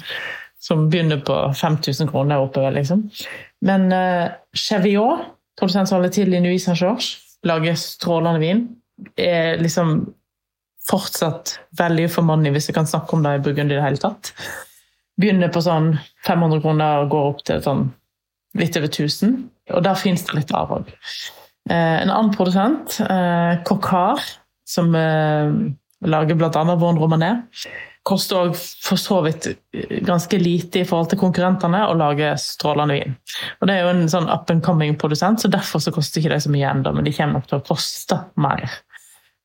som 0.63 0.87
begynner 0.93 1.25
på 1.27 1.39
5000 1.59 2.13
kroner 2.13 2.45
oppover, 2.45 2.77
liksom. 2.77 3.09
Men 3.67 3.89
uh, 3.91 4.31
Cheviot, 4.55 5.27
produsent 5.59 5.91
som 5.91 5.99
holder 5.99 6.15
til 6.15 6.37
i 6.37 6.43
Nuit 6.45 6.63
Saint-Georges, 6.63 7.17
lager 7.45 7.75
strålende 7.79 8.43
vin. 8.43 8.63
Er 9.19 9.59
liksom 9.59 9.97
fortsatt 10.87 11.57
value 11.79 12.13
for 12.13 12.27
money, 12.27 12.53
hvis 12.55 12.71
jeg 12.71 12.77
kan 12.79 12.87
snakke 12.87 13.17
om 13.17 13.27
det 13.27 13.35
i 13.39 13.43
Burgund 13.43 13.73
i 13.73 13.79
det 13.79 13.83
hele 13.83 13.99
tatt. 13.99 14.31
Begynner 15.19 15.51
på 15.51 15.63
sånn 15.65 15.97
500 16.27 16.63
kroner 16.63 17.03
og 17.03 17.11
går 17.11 17.29
opp 17.33 17.45
til 17.49 17.63
sånn 17.65 17.87
litt 18.59 18.79
over 18.79 18.91
1000. 18.91 19.35
Og 19.73 19.81
der 19.85 19.97
fins 19.97 20.27
det 20.27 20.37
litt 20.37 20.53
av 20.57 20.73
òg. 20.77 20.93
Eh, 21.71 22.03
en 22.03 22.13
annen 22.13 22.33
produsent, 22.35 22.99
eh, 23.01 23.57
Kokar, 23.65 24.21
som 24.69 24.95
eh, 24.99 25.53
lager 26.05 26.37
bl.a. 26.37 26.65
Von 26.77 27.01
Romanet, 27.01 27.47
koster 28.05 28.43
òg 28.43 28.57
for 28.85 29.01
så 29.01 29.23
vidt 29.25 29.47
ganske 30.05 30.37
lite 30.37 30.83
i 30.83 30.85
forhold 30.85 31.09
til 31.15 31.23
konkurrentene 31.23 31.87
å 31.89 31.95
lage 31.97 32.35
strålende 32.41 32.99
vin. 32.99 33.15
Og 33.63 33.71
Det 33.71 33.77
er 33.77 33.87
jo 33.87 33.95
en 33.95 34.11
sånn 34.13 34.29
up 34.29 34.53
and 34.53 34.61
coming 34.65 34.99
produsent, 35.01 35.41
så 35.41 35.49
derfor 35.49 35.81
så 35.81 35.93
koster 35.95 36.21
ikke 36.21 36.35
de 36.35 36.43
så 36.45 36.53
mye 36.53 36.69
ennå, 36.69 36.93
men 36.93 37.09
de 37.09 37.15
kommer 37.17 37.41
nok 37.41 37.49
til 37.49 37.63
å 37.63 37.65
koste 37.65 38.19
mer. 38.37 38.67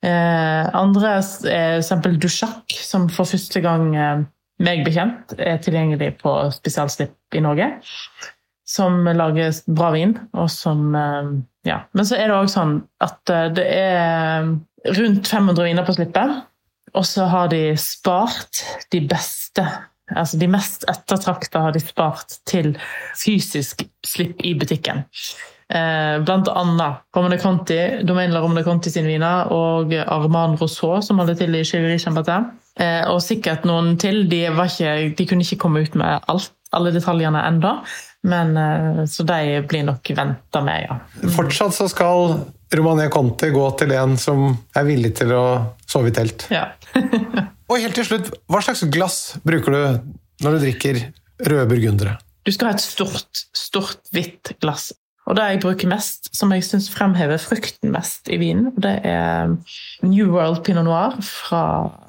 Andre 0.03 1.13
er 1.17 1.23
f.eks. 1.23 1.89
Dusjak, 2.19 2.75
som 2.83 3.07
for 3.11 3.27
første 3.27 3.63
gang 3.63 3.89
meg 4.63 4.83
bekjent 4.83 5.35
er 5.39 5.59
tilgjengelig 5.63 6.13
på 6.19 6.35
spesialslipp 6.55 7.39
i 7.39 7.43
Norge 7.43 7.71
som 8.69 9.05
lager 9.17 9.53
bra 9.73 9.91
vin, 9.95 10.17
og 10.37 10.49
som 10.53 10.95
eh, 10.95 11.37
Ja. 11.67 11.81
Men 11.91 12.07
så 12.07 12.15
er 12.15 12.29
det 12.29 12.37
òg 12.37 12.49
sånn 12.51 12.79
at 13.03 13.33
eh, 13.33 13.49
det 13.57 13.65
er 13.73 14.47
rundt 14.95 15.27
500 15.27 15.65
viner 15.65 15.87
på 15.87 15.97
slippet, 15.97 16.35
og 16.93 17.05
så 17.05 17.27
har 17.29 17.49
de 17.51 17.63
spart 17.77 18.65
de 18.93 19.05
beste 19.09 19.65
Altså 20.09 20.39
de 20.41 20.47
mest 20.49 20.87
ettertrakta 20.89 21.59
har 21.61 21.73
de 21.75 21.79
spart 21.83 22.39
til 22.49 22.71
fysisk 23.13 23.83
slipp 24.01 24.39
i 24.41 24.55
butikken. 24.57 25.03
Eh, 25.69 26.15
blant 26.25 26.49
annet 26.49 27.03
Romane 27.13 27.37
Conti, 27.37 27.77
Domaine 28.09 28.41
Romane 28.41 28.63
Conti 28.65 28.89
sine 28.89 29.11
viner 29.11 29.51
og 29.53 29.93
Arman 29.93 30.57
Rousseau, 30.57 30.97
som 31.05 31.21
holder 31.21 31.37
til 31.37 31.59
i 31.59 31.61
Chiveri 31.61 31.99
Chambertin. 32.01 32.49
Og 33.11 33.21
sikkert 33.21 33.69
noen 33.69 33.99
til. 34.01 34.23
De, 34.31 34.47
ikke, 34.49 35.13
de 35.13 35.29
kunne 35.29 35.45
ikke 35.45 35.61
komme 35.61 35.85
ut 35.85 35.99
med 35.99 36.25
alt, 36.33 36.55
alle 36.75 36.93
detaljene 36.93 37.41
enda, 37.47 37.79
men, 38.27 38.57
eh, 38.57 39.03
så 39.05 39.23
de 39.23 39.61
blir 39.69 39.85
nok 39.87 40.11
venta 40.15 40.61
med, 40.61 40.85
ja. 40.89 40.99
Mm. 41.23 41.33
Fortsatt 41.35 41.75
så 41.75 41.87
skal 41.89 42.39
Romania 42.75 43.09
Conti 43.09 43.49
gå 43.53 43.65
til 43.79 43.93
en 43.97 44.17
som 44.19 44.51
er 44.77 44.87
villig 44.87 45.15
til 45.21 45.33
å 45.33 45.43
sove 45.89 46.11
i 46.11 46.15
telt. 46.15 46.47
Ja. 46.53 46.67
og 47.69 47.77
helt 47.77 47.97
til 47.97 48.07
slutt, 48.07 48.33
hva 48.51 48.61
slags 48.65 48.85
glass 48.91 49.19
bruker 49.45 49.75
du 49.75 49.83
når 50.45 50.57
du 50.57 50.65
drikker 50.67 51.03
røde 51.49 51.69
burgundere? 51.71 52.17
Du 52.45 52.51
skal 52.53 52.71
ha 52.71 52.77
et 52.77 52.83
stort, 52.83 53.45
stort, 53.55 54.01
hvitt 54.13 54.53
glass. 54.63 54.91
Og 55.29 55.35
det 55.37 55.45
jeg 55.45 55.61
bruker 55.61 55.89
mest, 55.91 56.31
som 56.33 56.49
jeg 56.55 56.65
syns 56.65 56.87
fremhever 56.89 57.37
frukten 57.41 57.91
mest 57.93 58.31
i 58.33 58.39
vinen, 58.41 58.71
det 58.81 58.95
er 59.05 59.51
New 60.01 60.31
World 60.33 60.63
Pinot 60.65 60.87
Noir 60.87 61.17
fra 61.25 61.63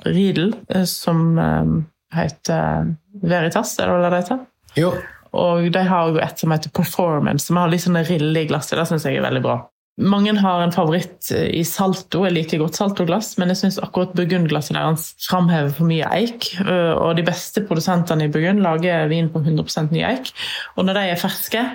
Riedel, 0.06 0.54
eh, 0.72 0.86
som 0.88 1.38
eh, 1.38 1.74
heter 2.14 2.94
Veritas, 3.22 3.76
er 3.78 3.90
det 3.90 3.98
det 4.02 4.10
det 4.12 4.22
heter? 4.22 4.46
Jo. 4.78 4.92
Og 5.40 5.68
de 5.70 5.82
har 5.86 6.08
jo 6.10 6.22
et 6.22 6.40
som 6.42 6.50
heter 6.50 6.72
Performance, 6.74 7.46
som 7.46 7.58
har 7.60 7.70
litt 7.70 7.84
sånne 7.84 8.02
riller 8.08 8.42
i 8.42 8.48
glasset. 8.50 8.78
Det 8.78 8.86
syns 8.90 9.06
jeg 9.06 9.20
er 9.20 9.26
veldig 9.26 9.42
bra. 9.44 9.60
Mange 10.00 10.32
har 10.38 10.62
en 10.64 10.72
favoritt 10.72 11.28
i 11.34 11.60
salto. 11.66 12.22
Jeg 12.24 12.32
liker 12.32 12.62
godt 12.62 12.78
saltoglass, 12.78 13.34
men 13.38 13.52
jeg 13.52 13.60
syns 13.60 13.76
akkurat 13.84 14.14
burgundglasset 14.16 14.78
deres 14.78 15.10
framhever 15.26 15.74
for 15.76 15.90
mye 15.90 16.08
eik. 16.16 16.48
Og 16.64 17.18
de 17.18 17.26
beste 17.26 17.62
produsentene 17.68 18.24
i 18.24 18.32
Burgund 18.32 18.62
lager 18.64 19.10
vin 19.12 19.28
på 19.30 19.42
100% 19.44 19.92
ny 19.92 20.00
eik. 20.08 20.32
Og 20.78 20.88
når 20.88 20.96
de 20.96 21.04
er 21.10 21.20
ferske, 21.20 21.66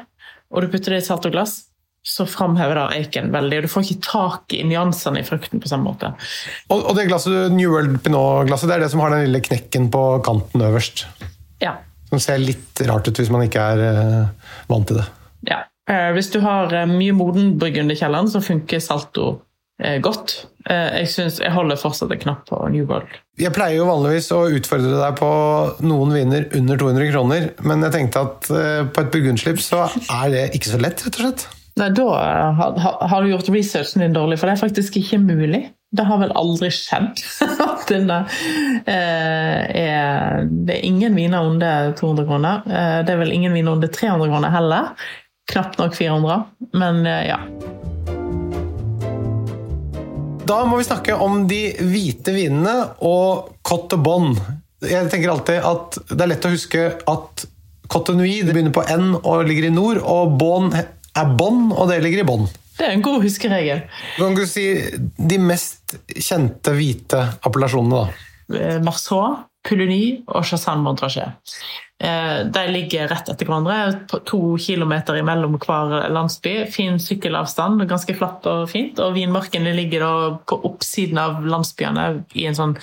og 0.50 0.66
du 0.66 0.72
putter 0.74 0.96
det 0.96 1.04
i 1.04 1.06
saltoglass, 1.06 1.60
så 2.06 2.26
framhever 2.30 2.78
da 2.78 2.86
eiken 2.94 3.32
veldig. 3.34 3.58
og 3.58 3.66
Du 3.66 3.72
får 3.72 3.88
ikke 3.88 4.06
tak 4.06 4.54
i 4.54 4.62
nyansene 4.70 5.24
i 5.24 5.26
frukten 5.26 5.62
på 5.62 5.70
samme 5.72 5.90
måte. 5.90 6.12
Og, 6.70 6.78
og 6.78 6.94
det 6.98 7.08
glasset, 7.10 7.50
New 7.56 7.72
World 7.74 7.98
Pinot-glasset 8.06 8.70
det 8.70 8.78
er 8.78 8.86
det 8.86 8.92
som 8.94 9.02
har 9.02 9.16
den 9.16 9.26
lille 9.26 9.42
knekken 9.42 9.90
på 9.94 10.04
kanten 10.26 10.62
øverst? 10.68 11.08
Ja. 11.64 11.80
Som 12.12 12.22
ser 12.22 12.44
litt 12.44 12.84
rart 12.86 13.10
ut 13.10 13.18
hvis 13.18 13.34
man 13.34 13.48
ikke 13.48 13.64
er 13.74 13.82
uh, 13.82 14.52
vant 14.70 14.86
til 14.92 15.02
det. 15.02 15.08
Ja. 15.50 15.64
Uh, 15.90 16.12
hvis 16.14 16.30
du 16.34 16.40
har 16.46 16.70
uh, 16.70 16.86
mye 16.90 17.16
moden 17.18 17.56
burgund 17.62 17.94
i 17.94 17.98
kjelleren, 17.98 18.30
så 18.30 18.44
funker 18.44 18.84
salto 18.84 19.40
godt. 19.76 20.46
Jeg, 20.72 21.10
synes, 21.12 21.42
jeg 21.44 21.52
holder 21.52 21.76
fortsatt 21.76 22.14
en 22.16 22.22
knapp 22.22 22.46
på 22.48 22.56
New 22.72 22.86
World. 22.88 23.18
Jeg 23.36 23.52
pleier 23.52 23.82
jo 23.82 23.90
vanligvis 23.90 24.30
å 24.32 24.46
utfordre 24.48 24.94
deg 25.02 25.18
på 25.20 25.32
noen 25.84 26.16
viner 26.16 26.48
under 26.56 26.80
200 26.80 27.10
kroner, 27.12 27.50
men 27.68 27.84
jeg 27.84 27.96
tenkte 27.98 28.24
at 28.24 28.48
på 28.48 29.04
et 29.04 29.12
burgundslipp 29.12 29.60
så 29.60 29.84
er 29.92 30.32
det 30.32 30.46
ikke 30.56 30.72
så 30.72 30.80
lett, 30.80 31.04
rett 31.04 31.20
og 31.20 31.26
slett. 31.26 31.46
Nei, 31.76 31.90
Da 31.90 32.08
har, 32.56 33.08
har 33.08 33.24
du 33.24 33.30
gjort 33.30 33.50
researchen 33.50 34.02
din 34.02 34.14
dårlig, 34.16 34.40
for 34.40 34.48
det 34.48 34.56
er 34.56 34.64
faktisk 34.64 34.96
ikke 35.02 35.20
mulig. 35.20 35.66
Det 35.96 36.06
har 36.08 36.20
vel 36.22 36.32
aldri 36.36 36.70
skjedd 36.74 37.20
at 37.68 37.84
denne 37.92 38.22
eh, 38.88 39.60
er 39.84 40.48
Det 40.48 40.78
er 40.78 40.88
ingen 40.88 41.16
viner 41.16 41.44
under 41.44 41.92
200 42.00 42.28
kroner. 42.30 42.64
Eh, 42.64 43.00
det 43.06 43.12
er 43.12 43.20
vel 43.20 43.36
ingen 43.36 43.56
viner 43.56 43.76
under 43.76 43.92
300 43.92 44.32
kroner 44.32 44.56
heller. 44.56 45.08
Knapt 45.52 45.80
nok 45.80 45.96
400, 45.96 46.38
men 46.80 47.04
eh, 47.12 47.28
ja. 47.34 47.42
Da 50.46 50.62
må 50.70 50.80
vi 50.80 50.88
snakke 50.88 51.18
om 51.20 51.44
de 51.50 51.60
hvite 51.82 52.32
vinene 52.36 52.76
og 53.04 53.52
Cotte 53.66 54.00
Bon. 54.00 54.32
Jeg 54.86 55.10
tenker 55.12 55.34
alltid 55.34 55.60
at 55.66 56.00
det 56.12 56.22
er 56.22 56.32
lett 56.32 56.48
å 56.48 56.54
huske 56.54 56.88
at 57.12 57.46
Cotte 57.92 58.16
Nui 58.16 58.40
begynner 58.46 58.74
på 58.74 58.84
N 58.96 59.16
og 59.18 59.46
ligger 59.50 59.68
i 59.68 59.74
nord, 59.74 60.00
og 60.02 60.38
Bon 60.40 60.72
er 61.16 61.34
Bonn, 61.40 61.70
og 61.72 61.90
det 61.92 62.02
ligger 62.04 62.24
i 62.24 62.28
bånn. 62.28 62.48
Det 62.76 62.84
er 62.84 62.96
en 62.98 63.04
god 63.06 63.24
huskeregel. 63.24 63.86
Kan 64.18 64.36
du 64.36 64.44
si 64.50 64.68
de 65.16 65.40
mest 65.40 65.96
kjente 66.12 66.74
hvite 66.76 67.22
appellasjonene, 67.48 68.04
da? 68.04 68.58
Eh, 68.60 68.80
Marceau, 68.84 69.38
Pouligny 69.66 70.26
og 70.28 70.44
Chassagne 70.46 70.84
Montrachet. 70.84 71.56
Eh, 72.04 72.44
de 72.52 72.64
ligger 72.68 73.08
rett 73.08 73.30
etter 73.32 73.48
hverandre, 73.48 74.20
to 74.28 74.40
kilometer 74.60 75.16
imellom 75.22 75.56
hver 75.64 76.10
landsby. 76.12 76.66
Fin 76.72 77.00
sykkelavstand, 77.02 77.86
ganske 77.90 78.18
flatt 78.18 78.46
og 78.52 78.68
fint. 78.74 79.00
Og 79.00 79.16
vinmarkene 79.16 79.74
ligger 79.78 80.06
på 80.46 80.60
oppsiden 80.68 81.22
av 81.22 81.40
landsbyene 81.48 82.10
i 82.36 82.50
en 82.50 82.60
sånn 82.60 82.76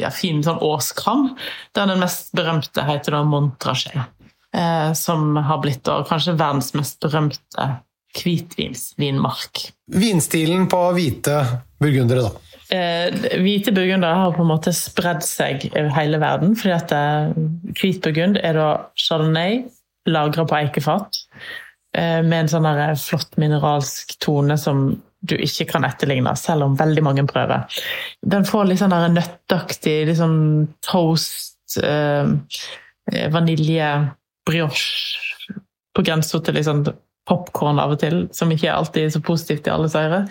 ja, 0.00 0.08
fin 0.08 0.40
sånn 0.40 0.62
åskram, 0.64 1.34
der 1.76 1.90
den 1.90 2.00
mest 2.00 2.32
berømte 2.32 2.86
heter 2.88 3.18
da 3.18 3.22
Montrachet. 3.28 4.08
Eh, 4.52 4.92
som 4.92 5.36
har 5.36 5.62
blitt 5.62 5.84
da, 5.88 6.02
kanskje 6.04 6.36
verdens 6.36 6.74
mest 6.76 7.00
berømte 7.00 7.68
hvitvinsvinmark. 8.12 9.62
Vinstilen 9.96 10.66
på 10.68 10.80
hvite 10.92 11.38
burgundere, 11.80 12.26
da? 12.28 12.52
Eh, 12.72 13.14
hvite 13.40 13.72
burgundere 13.72 14.18
har 14.20 14.34
på 14.36 14.44
en 14.44 14.50
måte 14.50 14.74
spredd 14.76 15.24
seg 15.24 15.64
over 15.70 15.90
hele 15.96 16.20
verden. 16.20 16.54
fordi 16.56 16.74
at 16.76 16.92
eh, 16.96 17.32
Hvit 17.80 18.02
burgund 18.04 18.36
er 18.40 18.56
da 18.56 18.68
chardonnay 18.96 19.62
lagra 20.08 20.44
på 20.48 20.58
eikefat 20.58 21.22
eh, 21.96 22.20
med 22.20 22.38
en 22.42 22.52
sånn 22.52 22.68
flott 23.00 23.36
mineralsk 23.40 24.16
tone 24.20 24.58
som 24.60 24.90
du 25.22 25.36
ikke 25.38 25.68
kan 25.70 25.84
etterligne, 25.86 26.32
selv 26.36 26.66
om 26.66 26.76
veldig 26.76 27.02
mange 27.06 27.24
prøver. 27.30 27.68
Den 28.26 28.44
får 28.44 28.68
litt 28.68 28.80
sånn 28.80 28.96
nøttaktig, 29.14 30.00
litt 30.08 30.18
sånn 30.18 30.72
toast, 30.82 31.78
eh, 31.78 32.26
vanilje, 33.30 33.92
brioche 34.48 35.56
på 35.92 36.04
grensa 36.06 36.40
til 36.40 36.56
liksom 36.56 36.86
popkorn 37.28 37.78
av 37.78 37.94
og 37.94 38.00
til, 38.02 38.24
som 38.34 38.50
ikke 38.50 38.66
er 38.66 38.76
alltid 38.76 39.12
så 39.14 39.20
positivt 39.22 39.68
i 39.68 39.72
alle 39.72 39.90
seire, 39.92 40.24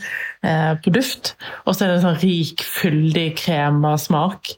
eh, 0.43 0.73
på 0.83 0.91
duft. 0.91 1.35
Og 1.65 1.75
så 1.75 1.85
er 1.85 1.91
det 1.91 1.99
en 1.99 2.07
sånn 2.09 2.19
rik, 2.23 2.63
fyldig 2.67 3.27
krema-smak 3.39 4.51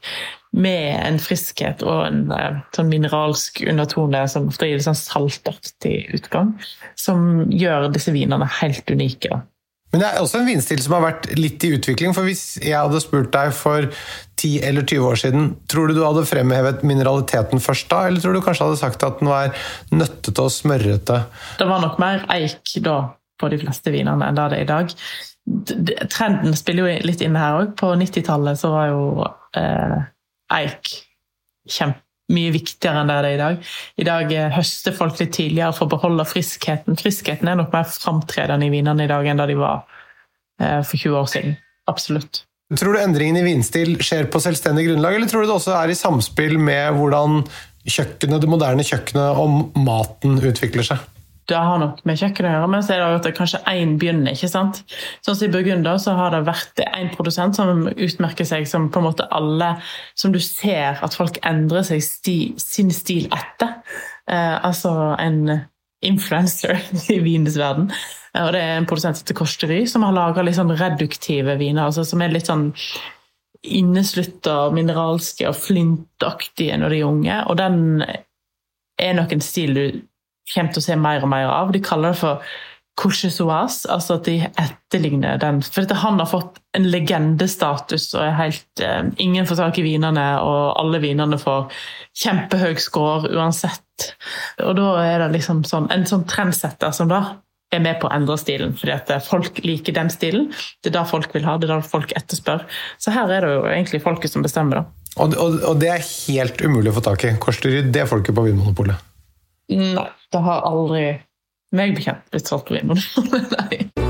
med 0.54 0.98
en 1.02 1.18
friskhet 1.22 1.82
og 1.86 2.06
en 2.08 2.20
eh, 2.34 2.60
sånn 2.74 2.90
mineralsk 2.90 3.62
undertone 3.70 4.24
som 4.30 4.50
ofte 4.50 4.66
gir 4.66 4.80
litt 4.80 4.88
sånn 4.88 4.98
saltaktig 4.98 5.96
utgang, 6.18 6.54
som 6.98 7.44
gjør 7.54 7.90
disse 7.94 8.14
vinene 8.14 8.50
helt 8.60 8.90
unike. 8.90 9.42
Men 9.94 10.02
det 10.02 10.08
er 10.08 10.16
også 10.18 10.40
en 10.40 10.48
vinstil 10.48 10.80
som 10.82 10.96
har 10.96 11.04
vært 11.04 11.28
litt 11.38 11.62
i 11.62 11.68
utvikling. 11.76 12.10
For 12.16 12.26
hvis 12.26 12.56
jeg 12.58 12.74
hadde 12.74 12.98
spurt 12.98 13.28
deg 13.30 13.52
for 13.54 13.86
10 14.42 14.64
eller 14.66 14.82
20 14.82 15.04
år 15.06 15.20
siden, 15.22 15.44
tror 15.70 15.86
du 15.86 15.94
du 15.94 16.00
hadde 16.02 16.24
fremhevet 16.26 16.82
mineraliteten 16.82 17.62
først 17.62 17.86
da, 17.92 18.00
eller 18.08 18.24
tror 18.24 18.34
du 18.34 18.42
kanskje 18.42 18.66
hadde 18.66 18.80
sagt 18.80 19.06
at 19.06 19.22
den 19.22 19.30
var 19.30 19.54
nøttete 19.94 20.42
og 20.42 20.50
smørrete? 20.50 21.20
Det 21.60 21.68
var 21.70 21.84
nok 21.84 22.02
mer 22.02 22.26
eik 22.34 22.74
da 22.82 22.96
på 23.38 23.52
de 23.54 23.60
fleste 23.62 23.94
vinene 23.94 24.26
enn 24.26 24.40
det 24.40 24.48
er 24.48 24.56
i 24.64 24.66
dag. 24.72 24.90
Trenden 26.10 26.58
spiller 26.58 26.88
jo 26.90 27.06
litt 27.06 27.22
inn 27.22 27.38
her 27.38 27.60
òg. 27.60 27.76
På 27.78 27.92
90-tallet 28.00 28.58
så 28.58 28.74
var 28.74 28.90
jo 28.90 29.04
eh, 29.60 30.00
eik 30.58 30.90
kjempe 31.70 32.02
mye 32.32 32.52
viktigere 32.54 33.02
enn 33.02 33.10
det 33.10 33.18
er 33.18 33.28
i 33.28 33.40
dag. 33.40 33.74
I 34.00 34.06
dag 34.08 34.32
eh, 34.32 34.48
høster 34.54 34.96
folk 34.96 35.18
litt 35.20 35.34
tidligere 35.36 35.74
for 35.76 35.86
å 35.86 35.94
beholde 35.96 36.24
friskheten. 36.28 36.96
Friskheten 37.00 37.50
er 37.50 37.58
nok 37.60 37.74
mer 37.74 37.86
framtredende 37.90 38.68
i 38.68 38.72
vinene 38.72 39.04
i 39.04 39.10
dag 39.10 39.28
enn 39.28 39.42
da 39.42 39.48
de 39.50 39.58
var 39.60 39.84
eh, 40.62 40.80
for 40.80 40.96
20 40.96 41.20
år 41.20 41.30
siden. 41.34 41.56
Absolutt. 41.90 42.44
Tror 42.74 42.96
du 42.96 43.02
endringen 43.02 43.42
i 43.42 43.44
vinstil 43.44 43.98
skjer 44.02 44.30
på 44.32 44.40
selvstendig 44.40 44.86
grunnlag, 44.88 45.18
eller 45.18 45.28
tror 45.28 45.44
du 45.44 45.50
det 45.50 45.58
også 45.58 45.74
er 45.76 45.92
i 45.92 45.98
samspill 45.98 46.56
med 46.56 46.96
hvordan 46.96 47.42
kjøkkenet, 47.84 48.40
det 48.40 48.48
moderne 48.48 48.86
kjøkkenet 48.86 49.40
og 49.42 49.76
maten 49.84 50.40
utvikler 50.40 50.86
seg? 50.88 51.02
Det 51.48 51.60
har 51.60 51.80
nok 51.80 52.00
med 52.08 52.16
kjøkkenet 52.20 52.48
å 52.48 52.52
gjøre, 52.54 52.68
men 52.72 52.84
så 52.84 52.94
er 52.94 53.02
det 53.02 53.18
at 53.18 53.26
det 53.26 53.34
kanskje 53.36 53.60
én 53.68 53.96
begynner. 54.00 54.32
ikke 54.32 54.48
sant? 54.48 54.80
Sånn 55.24 55.36
som 55.36 55.46
I 55.46 55.52
Burgunder 55.52 56.00
har 56.18 56.32
det 56.32 56.40
vært 56.46 56.80
én 56.86 57.10
produsent 57.12 57.58
som 57.58 57.88
utmerker 57.92 58.48
seg 58.48 58.68
som 58.68 58.88
på 58.92 59.02
en 59.02 59.08
måte 59.10 59.28
alle 59.34 59.74
Som 60.16 60.32
du 60.32 60.40
ser 60.40 61.00
at 61.04 61.16
folk 61.16 61.36
endrer 61.44 61.84
seg 61.84 62.02
sti, 62.04 62.38
sin 62.60 62.92
stil 62.94 63.28
etter. 63.34 63.76
Eh, 64.30 64.56
altså 64.64 65.14
en 65.20 65.66
influencer 66.04 66.80
i 67.14 67.18
vinens 67.24 67.58
verden. 67.60 67.90
Og 68.40 68.52
det 68.54 68.62
er 68.62 68.78
en 68.78 68.88
produsent 68.88 69.18
som 69.18 69.26
heter 69.26 69.38
Kosteri, 69.38 69.82
som 69.86 70.06
har 70.06 70.16
laga 70.16 70.42
litt 70.42 70.56
sånn 70.56 70.72
reduktive 70.74 71.58
viner. 71.60 71.84
altså 71.86 72.06
Som 72.08 72.24
er 72.24 72.32
litt 72.32 72.48
sånn 72.50 72.70
inneslutta, 73.64 74.70
mineralske 74.76 75.46
og 75.48 75.56
flintaktige 75.56 76.76
når 76.80 76.92
de 76.92 76.98
er 76.98 77.08
unge. 77.08 77.38
Og 77.48 77.60
den 77.60 77.78
er 79.00 79.16
nok 79.16 79.32
en 79.34 79.44
stil 79.44 79.76
du 79.76 79.84
kommer 80.52 80.74
til 80.74 80.82
å 80.82 80.86
se 80.86 81.00
mer 81.00 81.24
og 81.24 81.30
mer 81.32 81.48
av. 81.48 81.72
De 81.72 81.82
kaller 81.84 82.14
det 82.14 82.20
for 82.20 82.44
courgesoise, 83.00 83.88
altså 83.90 84.18
at 84.18 84.28
de 84.28 84.36
etterligner 84.46 85.38
den. 85.42 85.60
For 85.66 85.88
han 85.98 86.20
har 86.20 86.30
fått 86.30 86.60
en 86.78 86.86
legendestatus 86.90 88.12
og 88.14 88.22
er 88.22 88.36
helt 88.38 88.82
eh, 88.82 89.08
Ingen 89.22 89.48
får 89.48 89.58
tak 89.62 89.80
i 89.80 89.86
vinene, 89.86 90.26
og 90.42 90.76
alle 90.80 91.00
vinene 91.02 91.38
får 91.40 91.72
kjempehøy 92.22 92.76
score 92.82 93.32
uansett. 93.34 94.12
Og 94.62 94.76
da 94.78 94.90
er 95.02 95.24
det 95.24 95.32
liksom 95.38 95.64
sånn, 95.66 95.88
en 95.94 96.06
sånn 96.06 96.26
trendsetter 96.30 96.94
som 96.94 97.10
da 97.10 97.22
er 97.74 97.82
med 97.82 97.98
på 97.98 98.06
å 98.06 98.12
endre 98.14 98.36
stilen, 98.38 98.76
fordi 98.78 98.94
at 98.94 99.10
folk 99.26 99.58
liker 99.66 99.96
den 99.96 100.12
stilen. 100.12 100.50
Det 100.82 100.92
er 100.92 101.00
det 101.00 101.08
folk 101.10 101.34
vil 101.34 101.46
ha, 101.48 101.56
det 101.58 101.66
er 101.66 101.80
det 101.80 101.90
folk 101.90 102.14
etterspør. 102.14 102.62
Så 103.02 103.14
her 103.14 103.32
er 103.32 103.42
det 103.42 103.56
jo 103.56 103.64
egentlig 103.72 104.04
folket 104.04 104.30
som 104.30 104.44
bestemmer, 104.46 104.84
da. 104.84 105.00
Og, 105.22 105.34
og, 105.38 105.58
og 105.70 105.82
det 105.82 105.90
er 105.90 106.06
helt 106.28 106.62
umulig 106.62 106.90
å 106.90 106.96
få 106.96 107.04
tak 107.06 107.26
i. 107.26 107.34
Korsdyr, 107.42 107.82
det 107.90 108.02
er 108.02 108.10
folket 108.10 108.34
på 108.34 108.46
Vinmonopolet. 108.46 109.13
Nei, 109.72 110.08
det 110.32 110.40
har 110.44 110.66
aldri 110.68 111.04
meg 111.74 111.94
bekjent 111.96 112.26
blitt 112.30 112.48
solgt 112.50 112.68
på 112.68 112.76
Vinmonopolet. 112.76 113.90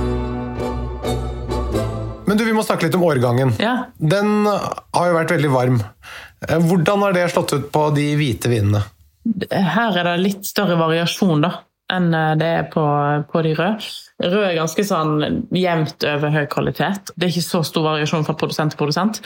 Men 2.25 2.41
du, 2.41 2.45
vi 2.47 2.55
må 2.57 2.65
snakke 2.65 2.89
litt 2.89 2.97
om 2.97 3.05
årgangen. 3.05 3.53
Ja. 3.61 3.75
Den 4.01 4.47
har 4.49 5.11
jo 5.11 5.15
vært 5.19 5.35
veldig 5.37 5.53
varm. 5.53 5.79
Eh, 6.49 6.59
hvordan 6.59 7.05
har 7.05 7.13
det 7.17 7.29
slått 7.35 7.53
ut 7.55 7.69
på 7.73 7.83
de 7.95 8.07
hvite 8.19 8.49
vinene? 8.51 8.81
Her 9.53 9.97
er 10.01 10.05
det 10.09 10.17
litt 10.25 10.45
større 10.49 10.77
variasjon, 10.81 11.45
da 11.45 11.53
enn 11.93 12.15
eh, 12.15 12.33
det 12.41 12.51
er 12.61 12.67
på, 12.73 12.85
på, 13.31 13.43
de 13.45 13.55
røde. 13.59 13.93
Rød 14.23 14.45
er 14.47 14.55
ganske 14.55 14.85
sånn 14.87 15.49
jevnt 15.59 16.05
over 16.07 16.31
høy 16.31 16.45
kvalitet. 16.53 17.11
Det 17.19 17.27
er 17.27 17.33
ikke 17.33 17.49
så 17.49 17.65
stor 17.67 17.83
variasjon 17.89 18.23
fra 18.27 18.37
produsent 18.39 18.71
til 18.71 18.79
produsent. 18.79 19.19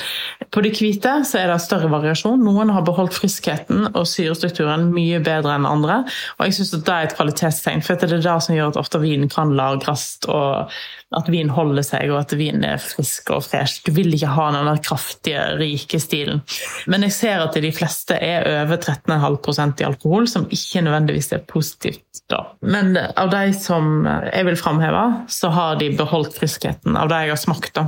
På 0.48 0.62
de 0.64 0.70
hvite 0.72 1.12
så 1.28 1.42
er 1.42 1.52
det 1.52 1.58
større 1.60 1.90
variasjon. 1.92 2.40
Noen 2.40 2.72
har 2.72 2.86
beholdt 2.86 3.12
friskheten 3.12 3.90
og 3.90 4.06
syrestrukturen 4.08 4.88
mye 4.94 5.20
bedre 5.24 5.58
enn 5.58 5.68
andre. 5.68 6.00
Og 6.38 6.48
jeg 6.48 6.56
syns 6.56 6.72
det 6.78 6.94
er 6.94 7.10
et 7.10 7.16
kvalitetstegn, 7.18 7.84
for 7.84 8.00
det 8.00 8.08
er 8.08 8.24
det 8.24 8.38
som 8.46 8.56
gjør 8.56 8.72
at 8.72 8.80
ofte 8.80 9.02
vinen 9.02 9.28
kan 9.32 9.52
lagres, 9.58 10.06
og 10.24 10.72
at 11.16 11.28
vin 11.32 11.48
holder 11.52 11.84
seg, 11.84 12.10
og 12.12 12.22
at 12.22 12.34
vinen 12.36 12.64
er 12.68 12.80
frisk 12.82 13.30
og 13.32 13.44
fresh. 13.46 13.82
Du 13.84 13.92
vil 13.96 14.12
ikke 14.12 14.32
ha 14.34 14.48
den 14.56 14.82
kraftige, 14.84 15.44
rike 15.60 16.00
stilen. 16.00 16.42
Men 16.88 17.04
jeg 17.06 17.16
ser 17.16 17.44
at 17.44 17.56
de 17.60 17.70
fleste 17.72 18.16
er 18.16 18.48
over 18.64 18.76
13,5% 18.76 19.84
i 19.84 19.88
alkohol, 19.88 20.28
som 20.28 20.48
ikke 20.52 20.84
nødvendigvis 20.84 21.32
er 21.36 21.44
positivt. 21.48 22.24
da. 22.28 22.42
Men 22.60 22.96
av 22.96 23.30
de 23.32 23.52
som 23.56 24.04
jeg 24.04 24.44
vil 24.48 24.58
framheve, 24.78 25.24
så 25.28 25.48
har 25.48 25.76
de 25.76 25.90
beholdt 25.96 26.36
friskheten 26.38 26.96
av 26.96 27.08
det 27.08 27.18
jeg 27.24 27.30
har 27.30 27.36
smakt. 27.36 27.74
da. 27.74 27.86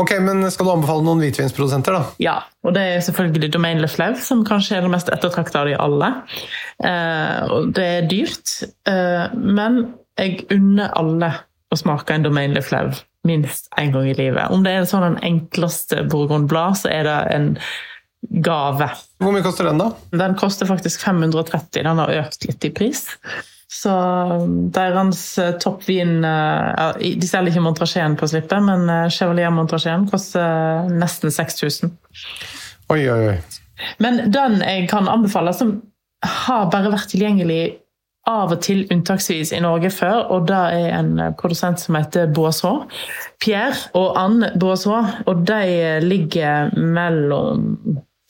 Ok, 0.00 0.14
men 0.20 0.50
Skal 0.50 0.66
du 0.66 0.72
anbefale 0.72 1.04
noen 1.04 1.20
hvitvinsprodusenter? 1.20 1.92
da? 1.92 2.04
Ja, 2.18 2.42
og 2.64 2.74
det 2.74 2.82
er 2.82 3.00
selvfølgelig 3.00 3.52
Domaine 3.52 3.80
Le 3.80 3.88
Flau, 3.88 4.14
som 4.16 4.44
kanskje 4.44 4.76
er 4.78 4.82
det 4.82 4.90
mest 4.90 5.08
ettertrakta 5.12 5.60
av 5.60 5.66
de 5.66 5.76
alle. 5.76 6.10
Eh, 6.82 7.44
og 7.52 7.72
det 7.74 7.84
er 7.84 8.08
dyrt, 8.08 8.62
eh, 8.88 9.28
men 9.34 9.94
jeg 10.18 10.46
unner 10.50 10.92
alle 10.96 11.32
å 11.72 11.76
smake 11.78 12.10
en 12.14 12.22
Domaine 12.22 12.54
Le 12.54 12.62
Flau 12.62 12.90
minst 13.24 13.68
én 13.78 13.92
gang 13.92 14.08
i 14.08 14.14
livet. 14.14 14.50
Om 14.50 14.64
det 14.64 14.72
er 14.72 14.84
sånn 14.88 15.04
den 15.14 15.20
enkleste 15.22 16.08
Bourgogne 16.08 16.48
Blad, 16.48 16.74
så 16.80 16.90
er 16.90 17.04
det 17.06 17.18
en 17.36 17.56
gave. 18.42 18.88
Hvor 19.22 19.32
mye 19.34 19.42
koster 19.44 19.64
den, 19.68 19.78
da? 19.78 19.92
Den 20.10 20.34
koster 20.38 20.66
faktisk 20.66 21.02
530. 21.04 21.82
Den 21.84 21.98
har 21.98 22.10
økt 22.22 22.46
litt 22.48 22.64
i 22.64 22.70
pris. 22.70 23.06
Så 23.72 23.92
deres 24.74 25.20
eh, 25.38 25.54
toppvin 25.60 26.24
eh, 26.24 26.90
De 27.00 27.28
selger 27.28 27.54
ikke 27.54 27.64
Montrachet 27.64 28.18
på 28.20 28.28
slippet, 28.28 28.60
men 28.66 28.84
eh, 28.92 29.08
Chevalier 29.12 29.52
Montrachet 29.54 30.10
koster 30.12 30.90
nesten 30.92 31.32
6000. 31.32 31.94
Oi, 32.92 33.00
oi, 33.08 33.22
oi. 33.30 33.38
Men 34.02 34.26
den 34.34 34.60
jeg 34.60 34.90
kan 34.92 35.08
anbefale, 35.08 35.54
som 35.56 35.78
har 36.22 36.68
bare 36.70 36.92
vært 36.92 37.14
tilgjengelig 37.14 37.62
av 38.28 38.52
og 38.54 38.60
til 38.62 38.84
unntaksvis 38.92 39.50
i 39.56 39.62
Norge 39.64 39.88
før, 39.90 40.28
og 40.36 40.44
det 40.50 40.60
er 40.76 40.92
en 41.00 41.16
produsent 41.40 41.80
som 41.82 41.96
heter 41.98 42.28
Boisson. 42.30 42.84
Pierre 43.42 43.88
og 43.98 44.12
Anne 44.20 44.52
Boisson, 44.60 45.08
og 45.26 45.42
de 45.48 45.98
ligger 46.04 46.70
mellom 46.76 47.72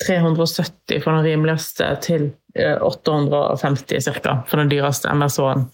370 0.06 1.02
for 1.02 1.16
den 1.16 1.26
rimeligste 1.26 1.88
til 2.04 2.30
850 2.80 4.08
eh, 4.08 4.14
ca. 4.22 4.42
for 4.46 4.60
den 4.60 4.70
dyreste 4.70 5.14
MSO-en. 5.14 5.66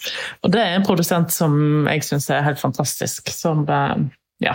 Og 0.43 0.53
det 0.53 0.63
er 0.63 0.77
en 0.77 0.87
produsent 0.87 1.33
som 1.35 1.87
jeg 1.89 2.05
syns 2.07 2.31
er 2.31 2.47
helt 2.47 2.61
fantastisk. 2.61 3.31
Som 3.35 3.65
eh, 3.69 3.97
ja, 4.45 4.55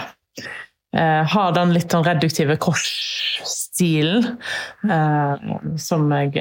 eh, 0.95 1.23
har 1.33 1.57
den 1.57 1.73
litt 1.75 1.91
sånn 1.91 2.07
reduktive 2.07 2.57
korsstilen 2.62 4.38
som 5.81 6.12
jeg 6.13 6.33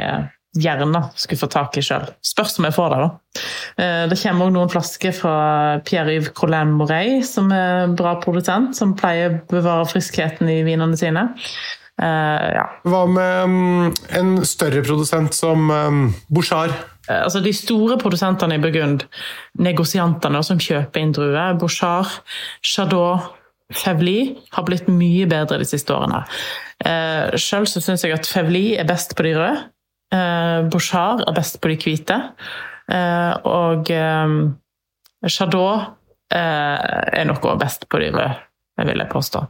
gjerne 0.63 1.01
skulle 1.17 1.41
få 1.41 1.49
tak 1.51 1.77
i 1.81 1.83
sjøl. 1.85 2.05
Spørs 2.25 2.59
om 2.61 2.67
jeg 2.69 2.77
får 2.77 2.93
det, 2.93 2.99
da. 3.01 3.09
Det 4.13 4.19
kommer 4.21 4.47
òg 4.47 4.53
noen 4.55 4.73
flasker 4.73 5.15
fra 5.17 5.37
Pierre-Yves 5.89 6.35
Colin 6.37 6.75
Morey, 6.77 7.23
som 7.25 7.49
er 7.57 7.87
en 7.87 7.97
bra 7.97 8.19
produsent, 8.21 8.77
som 8.77 8.93
pleier 8.99 9.39
å 9.39 9.41
bevare 9.55 9.89
friskheten 9.89 10.51
i 10.53 10.61
vinene 10.67 10.99
sine. 11.01 11.25
Uh, 12.01 12.49
ja. 12.57 12.65
Hva 12.89 13.03
med 13.11 13.45
um, 13.45 13.91
en 14.17 14.33
større 14.49 14.81
produsent 14.85 15.37
som 15.37 15.69
um, 15.71 16.07
Bouchard? 16.33 16.73
Uh, 17.09 17.21
altså 17.27 17.43
De 17.45 17.53
store 17.55 17.99
produsentene 18.01 18.57
i 18.57 18.63
Burgund, 18.63 19.05
negosiantene 19.61 20.41
som 20.47 20.61
kjøper 20.63 21.03
inn 21.03 21.13
druer, 21.15 21.59
Bouchard, 21.61 22.09
Chardot, 22.65 23.37
Fevli, 23.73 24.35
har 24.53 24.67
blitt 24.69 24.89
mye 24.91 25.29
bedre 25.31 25.61
de 25.61 25.69
siste 25.69 25.95
årene. 25.95 26.25
Uh, 26.83 27.37
Sjøl 27.41 27.69
syns 27.69 28.05
jeg 28.05 28.17
at 28.17 28.29
Fevli 28.29 28.73
er 28.81 28.89
best 28.89 29.15
på 29.17 29.29
de 29.29 29.37
røde. 29.37 29.63
Uh, 30.13 30.69
Bouchard 30.73 31.23
er 31.29 31.37
best 31.37 31.61
på 31.63 31.73
de 31.73 31.79
hvite. 31.81 32.19
Uh, 32.91 33.37
og 33.49 33.93
um, 33.95 34.39
Chardot 35.29 35.93
uh, 36.35 36.79
er 37.13 37.29
noe 37.29 37.59
best 37.61 37.87
på 37.89 38.01
de 38.03 38.11
røde, 38.17 38.33
vil 38.83 39.05
jeg 39.05 39.13
påstå. 39.13 39.45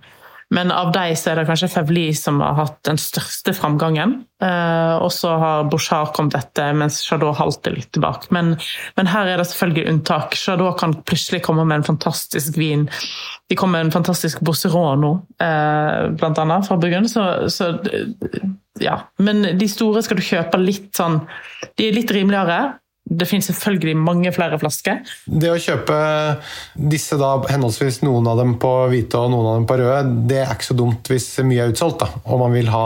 Men 0.53 0.73
av 0.75 0.91
de 0.93 1.15
så 1.17 1.33
er 1.33 1.41
det 1.41 1.47
kanskje 1.49 1.71
Fevli 1.73 2.05
som 2.17 2.41
har 2.45 2.59
hatt 2.59 2.79
den 2.85 2.99
største 3.01 3.55
framgangen. 3.57 4.19
Eh, 4.43 4.95
og 5.01 5.09
så 5.15 5.33
har 5.41 5.69
Bouchard 5.73 6.13
kommet 6.17 6.37
etter, 6.37 6.75
mens 6.77 7.01
Chardot 7.07 7.39
halter 7.39 7.73
litt 7.77 7.89
tilbake. 7.97 8.29
Men, 8.35 8.55
men, 8.99 9.09
her 9.09 9.31
er 9.31 9.41
det 9.41 9.49
selvfølgelig 9.49 9.87
unntak. 9.95 10.37
Chardot 10.37 10.77
kan 10.81 10.97
plutselig 11.09 11.41
komme 11.47 11.65
med 11.65 11.81
en 11.81 11.89
fantastisk 11.89 12.59
vin. 12.61 12.85
De 13.49 13.57
kom 13.57 13.73
med 13.73 13.87
en 13.87 13.95
fantastisk 13.95 14.43
Bosseron 14.45 15.01
nå, 15.01 15.15
eh, 15.41 16.11
blant 16.21 16.43
annet, 16.43 16.69
fra 16.69 16.77
Burgund. 16.81 17.09
Så, 17.13 17.25
så 17.53 17.73
ja. 18.83 18.99
Men 19.23 19.45
de 19.57 19.69
store 19.71 20.05
skal 20.05 20.21
du 20.21 20.27
kjøpe 20.27 20.61
litt 20.61 20.93
sånn 20.97 21.21
De 21.79 21.89
er 21.89 21.97
litt 21.97 22.13
rimeligere. 22.13 22.75
Det 23.03 23.27
finnes 23.27 23.49
selvfølgelig 23.51 23.97
mange 23.99 24.31
flere 24.35 24.57
flasker. 24.63 25.03
Det 25.27 25.51
å 25.51 25.59
kjøpe 25.61 25.97
disse 26.79 27.19
da, 27.21 27.35
henholdsvis 27.51 28.01
noen 28.07 28.29
av 28.31 28.39
dem 28.39 28.55
på 28.63 28.71
hvite 28.93 29.19
og 29.19 29.33
noen 29.33 29.49
av 29.51 29.59
dem 29.59 29.67
på 29.69 29.79
røde, 29.81 30.15
det 30.31 30.39
er 30.45 30.55
ikke 30.55 30.71
så 30.71 30.79
dumt 30.79 31.11
hvis 31.11 31.27
mye 31.47 31.67
er 31.67 31.75
utsolgt, 31.75 32.05
da, 32.05 32.23
og 32.23 32.43
man 32.45 32.55
vil 32.55 32.71
ha 32.73 32.85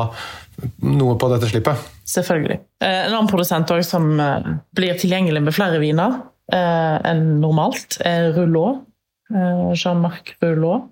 noe 0.89 1.19
på 1.21 1.29
dette 1.35 1.51
slippet. 1.51 1.85
Selvfølgelig. 2.09 2.59
Eh, 2.81 3.03
en 3.07 3.13
annen 3.13 3.31
produsent 3.31 3.73
som 3.85 4.09
eh, 4.21 4.51
blir 4.77 4.97
tilgjengelig 4.99 5.45
med 5.45 5.57
flere 5.57 5.81
viner 5.83 6.21
eh, 6.53 6.97
enn 7.13 7.37
normalt, 7.43 8.01
er 8.01 8.33
Rouleau. 8.37 8.83
Jean-Marc 9.27 10.37
Rouleau. 10.39 10.85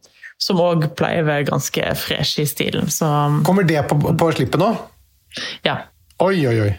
Som 0.43 0.59
òg 0.59 0.89
pleier 0.99 1.23
å 1.23 1.29
være 1.29 1.47
ganske 1.47 1.93
fresh 1.97 2.43
i 2.43 2.47
stilen. 2.51 2.91
Så... 2.91 3.07
Kommer 3.47 3.65
det 3.65 3.85
på, 3.89 3.97
på 4.03 4.31
slippet 4.35 4.59
nå? 4.61 4.73
Ja. 5.65 5.79
Oi, 6.23 6.43
oi, 6.51 6.57
oi. 6.67 6.73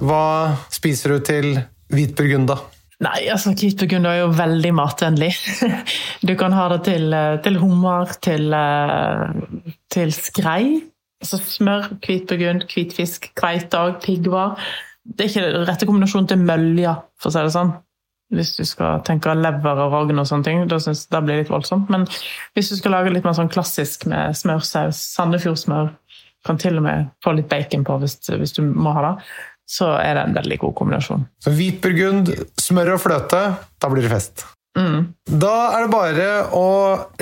Hva 0.00 0.24
spiser 0.72 1.16
du 1.16 1.24
til 1.24 1.48
hvitburgund, 1.92 2.48
da? 2.48 2.56
Nei, 3.00 3.30
altså 3.32 3.54
Hvitburgund 3.56 4.08
er 4.08 4.18
jo 4.22 4.30
veldig 4.36 4.72
matvennlig. 4.76 5.32
Du 6.28 6.34
kan 6.36 6.52
ha 6.52 6.66
det 6.74 6.82
til, 6.84 7.14
til 7.44 7.56
hummer, 7.60 8.10
til, 8.20 8.52
til 9.92 10.12
skrei. 10.12 10.64
Altså 11.20 11.38
smør, 11.40 11.88
hvit 12.04 12.26
burgund, 12.28 12.66
hvitfisk, 12.68 13.30
kveite 13.36 13.80
og 13.80 14.02
piggvar. 14.04 14.60
Det 15.04 15.24
er 15.24 15.30
ikke 15.30 15.46
den 15.46 15.68
rette 15.68 15.88
kombinasjonen 15.88 16.28
til 16.28 16.44
mølja, 16.44 16.94
for 17.20 17.30
å 17.30 17.34
si 17.34 17.44
det 17.46 17.54
sånn. 17.56 17.72
Hvis 18.36 18.52
du 18.58 18.62
skal 18.68 19.00
tenke 19.04 19.32
lever 19.34 19.80
og 19.84 19.96
rogn 19.96 20.22
og 20.22 20.28
sånne 20.28 20.46
ting, 20.46 20.60
da 20.70 20.78
synes 20.80 21.06
det 21.10 21.22
blir 21.24 21.40
litt 21.40 21.50
voldsomt. 21.50 21.88
Men 21.92 22.04
hvis 22.54 22.70
du 22.70 22.76
skal 22.78 22.94
lage 22.94 23.12
litt 23.12 23.24
mer 23.26 23.36
sånn 23.36 23.50
klassisk 23.52 24.04
med 24.12 24.36
smørsaus, 24.38 25.00
Sandefjordsmør, 25.16 25.90
kan 26.46 26.60
til 26.60 26.78
og 26.80 26.84
med 26.86 27.08
få 27.24 27.34
litt 27.36 27.50
bacon 27.50 27.82
på 27.84 27.98
hvis, 28.00 28.16
hvis 28.28 28.54
du 28.56 28.62
må 28.64 28.94
ha 28.96 29.02
det, 29.08 29.14
så 29.70 29.92
er 30.00 30.16
det 30.16 30.26
en 30.26 30.36
veldig 30.36 30.58
god 30.64 30.74
kombinasjon. 30.80 31.26
Så 31.42 31.52
hvit 31.54 31.78
burgund, 31.82 32.32
smør 32.58 32.96
og 32.96 33.04
fløte, 33.04 33.42
da 33.78 33.90
blir 33.92 34.06
det 34.06 34.12
fest. 34.12 34.46
Mm. 34.78 35.10
Da 35.26 35.54
er 35.76 35.84
det 35.84 35.92
bare 35.92 36.28
å 36.56 36.68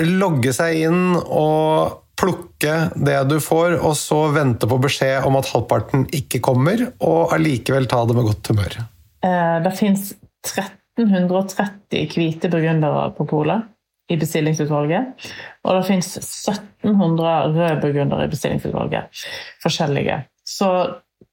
logge 0.05 0.53
seg 0.55 0.83
inn 0.87 1.03
og 1.17 2.05
plukke 2.19 2.75
det 2.99 3.19
du 3.29 3.37
får, 3.43 3.77
og 3.85 3.95
så 3.97 4.25
vente 4.35 4.67
på 4.69 4.79
beskjed 4.81 5.27
om 5.27 5.37
at 5.39 5.49
halvparten 5.53 6.07
ikke 6.15 6.41
kommer, 6.43 6.89
og 6.99 7.35
allikevel 7.35 7.87
ta 7.89 8.01
det 8.07 8.17
med 8.17 8.27
godt 8.27 8.51
humør. 8.51 8.79
Eh, 9.23 9.57
det 9.63 9.73
fins 9.77 10.11
1330 10.47 12.09
hvite 12.15 12.51
burgundere 12.51 13.09
på 13.15 13.27
polet 13.29 13.69
i 14.09 14.17
bestillingsutvalget. 14.19 15.29
Og 15.67 15.77
det 15.77 15.85
fins 15.87 16.09
1700 16.17 17.53
røde 17.53 17.77
burgundere 17.83 18.25
i 18.25 18.31
bestillingsutvalget. 18.31 19.23
Forskjellige. 19.63 20.23
Så 20.47 20.69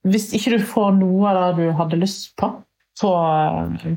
hvis 0.07 0.31
ikke 0.37 0.57
du 0.57 0.65
får 0.67 0.97
noe 1.01 1.31
av 1.33 1.59
det 1.59 1.67
du 1.67 1.77
hadde 1.77 2.01
lyst 2.01 2.33
på 2.39 2.53
på, 3.01 3.13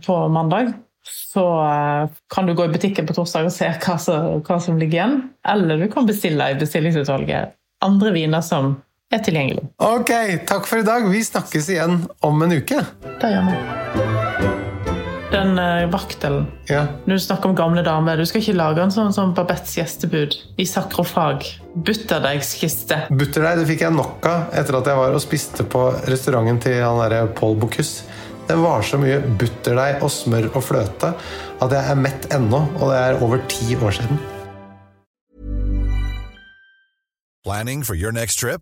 på 0.06 0.16
mandag, 0.28 0.74
så 1.08 1.46
eh, 1.64 2.10
kan 2.34 2.46
du 2.46 2.54
gå 2.54 2.66
i 2.66 2.74
butikken 2.74 3.08
på 3.08 3.16
torsdag 3.16 3.48
og 3.48 3.56
se 3.56 3.70
hva 3.72 3.96
som, 4.02 4.42
hva 4.44 4.60
som 4.60 4.80
ligger 4.82 5.00
igjen. 5.00 5.18
Eller 5.48 5.80
du 5.80 5.88
kan 5.92 6.10
bestille 6.10 6.52
i 6.52 6.60
bestillingsutvalget 6.60 7.56
andre 7.86 8.14
viner 8.16 8.44
som 8.46 8.76
er 9.14 9.24
tilgjengelig. 9.26 9.70
Ok, 9.82 10.12
takk 10.50 10.68
for 10.70 10.84
i 10.84 10.88
dag. 10.88 11.08
Vi 11.10 11.24
snakkes 11.26 11.72
igjen 11.74 12.02
om 12.26 12.44
en 12.46 12.58
uke. 12.60 12.84
Det 13.22 13.36
gjør 13.36 13.54
vi. 13.54 14.69
Den 15.30 15.60
uh, 15.60 15.86
vaktelen 15.92 16.48
Ja. 16.70 16.86
Når 17.06 17.20
du 17.20 17.22
snakker 17.22 17.50
om 17.50 17.56
gamle 17.58 17.84
damer, 17.86 18.18
du 18.18 18.26
skal 18.26 18.42
ikke 18.42 18.58
lage 18.58 18.82
en 18.82 18.94
sånn 18.94 19.14
som 19.14 19.34
Babettes 19.38 19.76
gjestebud 19.78 20.38
i 20.58 20.66
sakrofag. 20.66 21.46
Butterdeigskiste. 21.76 23.04
Butterdeig 23.14 23.62
det 23.62 23.68
fikk 23.70 23.84
jeg 23.86 23.96
nok 23.96 24.26
av 24.30 24.56
etter 24.58 24.80
at 24.80 24.90
jeg 24.90 25.00
var 25.02 25.18
og 25.18 25.24
spiste 25.24 25.66
på 25.70 25.84
restauranten 26.10 26.62
til 26.66 26.82
han 26.82 27.02
der 27.14 27.30
Paul 27.38 27.58
Bocuse. 27.62 28.08
Det 28.50 28.58
var 28.58 28.82
så 28.82 28.98
mye 28.98 29.20
butterdeig 29.38 30.02
og 30.02 30.10
smør 30.10 30.50
og 30.56 30.66
fløte 30.66 31.14
at 31.62 31.76
jeg 31.76 31.84
er 31.92 32.00
mett 32.00 32.26
ennå, 32.34 32.64
og 32.80 32.90
det 32.90 32.98
er 32.98 33.22
over 33.22 33.42
ti 33.52 33.78
år 33.78 33.94
siden. 34.00 34.22
Planning 37.46 37.86
for 37.86 37.94
your 37.96 38.12
next 38.12 38.40
trip? 38.42 38.62